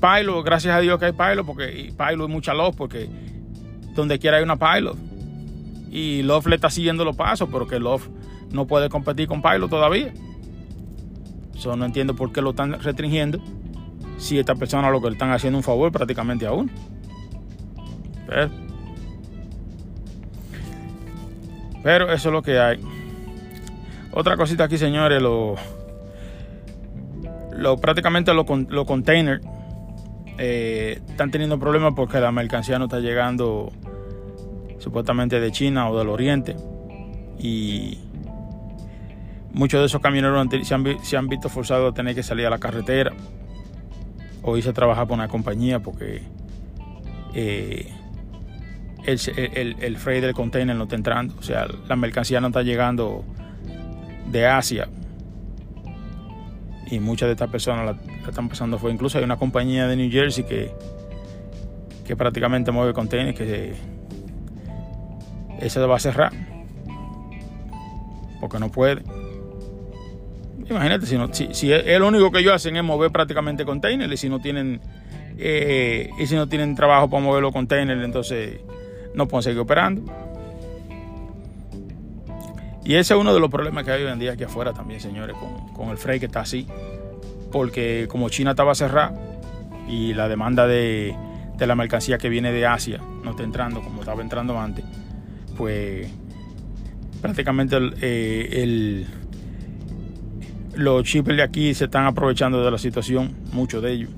Pilot, 0.02 0.46
gracias 0.46 0.76
a 0.76 0.80
Dios 0.80 1.00
que 1.00 1.06
hay 1.06 1.12
Pilot, 1.12 1.46
porque 1.46 1.94
Pilot 1.98 2.28
es 2.28 2.34
mucha 2.34 2.54
Love, 2.54 2.76
porque 2.76 3.10
donde 3.96 4.20
quiera 4.20 4.38
hay 4.38 4.44
una 4.44 4.58
Pilot. 4.58 4.98
Y 5.92 6.22
Love 6.24 6.48
le 6.48 6.56
está 6.56 6.70
siguiendo 6.70 7.04
los 7.04 7.16
pasos, 7.16 7.50
pero 7.52 7.68
que 7.68 7.80
Love 7.80 8.08
no 8.52 8.68
puede 8.68 8.90
competir 8.90 9.28
con 9.28 9.42
Pilot 9.42 9.70
todavía. 9.70 10.14
Yo 11.60 11.76
no 11.76 11.86
entiendo 11.86 12.16
por 12.16 12.32
qué 12.32 12.42
lo 12.42 12.52
están 12.52 12.82
restringiendo 12.82 13.42
si 14.20 14.38
esta 14.38 14.54
persona 14.54 14.92
lo 14.92 15.02
que 15.02 15.08
le 15.08 15.14
están 15.14 15.32
haciendo 15.32 15.58
un 15.58 15.64
favor 15.64 15.92
prácticamente 15.92 16.46
aún. 16.46 16.70
Pero, 18.28 18.52
pero 21.82 22.12
eso 22.12 22.30
es 22.30 22.34
lo 22.34 22.42
que 22.44 22.60
hay. 22.60 22.80
Otra 24.12 24.38
cosita 24.38 24.66
aquí, 24.66 24.78
señores, 24.78 25.22
lo, 25.22 25.56
lo 27.54 27.78
prácticamente 27.78 28.34
los 28.34 28.46
lo 28.70 28.86
containers 28.86 29.42
eh, 30.38 31.02
están 31.10 31.32
teniendo 31.32 31.60
problemas 31.60 31.94
porque 31.96 32.20
la 32.20 32.32
mercancía 32.32 32.80
no 32.80 32.86
está 32.86 33.00
llegando 33.00 33.72
supuestamente 34.80 35.40
de 35.40 35.52
China 35.52 35.90
o 35.90 35.98
del 35.98 36.10
Oriente. 36.10 36.56
Y 37.38 38.00
muchos 39.54 39.82
de 39.82 39.88
esos 39.88 40.02
camioneros 40.02 40.48
se 40.64 41.18
han, 41.18 41.28
visto 41.28 41.50
forzados 41.50 41.92
a 41.92 41.94
tener 41.94 42.16
que 42.16 42.24
salir 42.24 42.46
a 42.46 42.50
la 42.50 42.58
carretera 42.58 43.12
o 44.44 44.58
irse 44.58 44.70
a 44.70 44.74
trabajar 44.74 45.08
por 45.08 45.16
una 45.16 45.28
compañía 45.28 45.80
porque 45.80 46.22
eh, 47.34 47.92
el, 49.06 49.76
el, 49.80 49.98
freight 49.98 50.24
del 50.24 50.34
container 50.34 50.76
no 50.76 50.84
está 50.84 50.96
entrando. 50.96 51.36
O 51.40 51.44
sea, 51.44 51.68
la 51.88 51.96
mercancía 51.96 52.40
no 52.42 52.48
está 52.48 52.62
llegando 52.62 53.24
de 54.32 54.46
Asia. 54.46 54.88
Y 56.92 57.00
muchas 57.00 57.28
de 57.28 57.34
estas 57.34 57.50
personas 57.50 57.86
la, 57.86 58.28
están 58.28 58.50
pasando 58.50 58.78
fue 58.80 58.92
incluso 58.92 59.18
hay 59.18 59.24
una 59.24 59.38
compañía 59.38 59.88
de 59.88 59.96
New 59.96 60.12
Jersey 60.12 60.44
que, 60.44 60.72
que 62.06 62.16
prácticamente 62.16 62.72
mueve 62.72 62.94
containers 62.94 63.38
que 63.38 63.76
esa 65.60 65.86
va 65.86 65.98
a 65.98 66.00
cerrar 66.00 66.32
porque 68.40 68.60
no 68.60 68.70
puede 68.72 69.04
imagínate 70.70 71.06
si, 71.06 71.18
no, 71.18 71.34
si, 71.34 71.54
si 71.54 71.72
es, 71.72 72.00
lo 72.00 72.08
único 72.08 72.32
que 72.32 72.40
ellos 72.40 72.54
hacen 72.54 72.76
es 72.78 72.84
mover 72.84 73.12
prácticamente 73.12 73.66
containers 73.66 74.14
y 74.14 74.18
si 74.18 74.30
no 74.30 74.40
tienen 74.40 74.82
eh, 75.38 76.10
y 76.20 76.26
si 76.28 76.36
no 76.36 76.48
tienen 76.48 76.76
trabajo 76.76 77.10
para 77.10 77.24
mover 77.24 77.42
los 77.42 77.54
containers 77.54 78.04
entonces 78.04 78.60
no 79.14 79.28
pueden 79.28 79.44
seguir 79.44 79.60
operando 79.60 80.04
y 82.90 82.96
ese 82.96 83.14
es 83.14 83.20
uno 83.20 83.36
de 83.36 83.40
los 83.40 83.52
problemas 83.52 83.84
que 83.84 83.92
hay 83.92 84.02
hoy 84.02 84.12
en 84.12 84.18
día 84.18 84.32
aquí 84.32 84.46
afuera 84.46 84.74
también, 84.74 85.00
señores, 85.00 85.36
con, 85.76 85.90
el 85.90 85.98
freight 86.00 86.22
que 86.22 86.26
está 86.26 86.40
así. 86.40 86.66
Porque 87.52 88.08
como 88.10 88.30
China 88.30 88.50
estaba 88.50 88.74
cerrada 88.74 89.14
y 89.88 90.16
la 90.16 90.28
demanda 90.28 90.66
de, 90.66 91.16
la 91.60 91.76
mercancía 91.76 92.18
que 92.18 92.30
viene 92.30 92.52
de 92.52 92.66
Asia 92.66 93.00
no 93.24 93.30
está 93.30 93.44
entrando 93.44 93.82
como 93.82 94.00
estaba 94.00 94.24
entrando 94.24 94.60
antes, 94.60 94.84
pues 95.56 96.10
prácticamente 97.22 97.76
el, 97.76 97.94
eh, 98.02 99.06
los 100.80 101.04
shippers 101.04 101.38
de 101.38 101.44
aquí 101.44 101.74
se 101.74 101.86
están 101.86 102.06
aprovechando 102.06 102.64
de 102.64 102.72
la 102.72 102.78
situación, 102.78 103.36
muchos 103.52 103.84
de 103.84 103.92
ellos. 103.92 104.10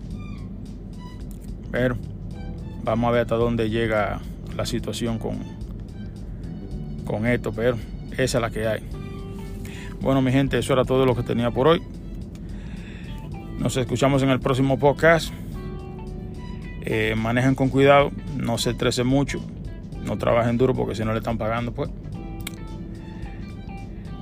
Pero 1.71 1.97
vamos 2.83 3.09
a 3.09 3.11
ver 3.11 3.21
hasta 3.21 3.35
dónde 3.35 3.69
llega 3.69 4.21
la 4.55 4.65
situación 4.65 5.17
con, 5.17 5.39
con 7.03 7.25
esto, 7.25 7.51
pero 7.51 7.77
esa 8.11 8.37
es 8.37 8.41
la 8.41 8.51
que 8.51 8.67
hay. 8.67 8.81
Bueno, 10.01 10.21
mi 10.21 10.31
gente, 10.31 10.59
eso 10.59 10.73
era 10.73 10.85
todo 10.85 11.05
lo 11.05 11.15
que 11.15 11.23
tenía 11.23 11.49
por 11.49 11.67
hoy. 11.67 11.81
Nos 13.57 13.75
escuchamos 13.77 14.21
en 14.21 14.29
el 14.29 14.39
próximo 14.39 14.77
podcast. 14.77 15.33
Eh, 16.83 17.15
manejen 17.17 17.55
con 17.55 17.69
cuidado, 17.69 18.11
no 18.37 18.57
se 18.57 18.71
estresen 18.71 19.07
mucho, 19.07 19.39
no 20.03 20.17
trabajen 20.17 20.57
duro 20.57 20.73
porque 20.73 20.95
si 20.95 21.05
no 21.05 21.11
le 21.11 21.19
están 21.19 21.37
pagando, 21.37 21.71
pues. 21.71 21.89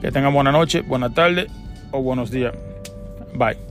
Que 0.01 0.11
tengan 0.11 0.33
buena 0.33 0.51
noche, 0.53 0.81
buena 0.81 1.13
tarde 1.13 1.47
o 1.91 2.01
buenos 2.01 2.31
días. 2.31 2.53
Bye. 3.33 3.68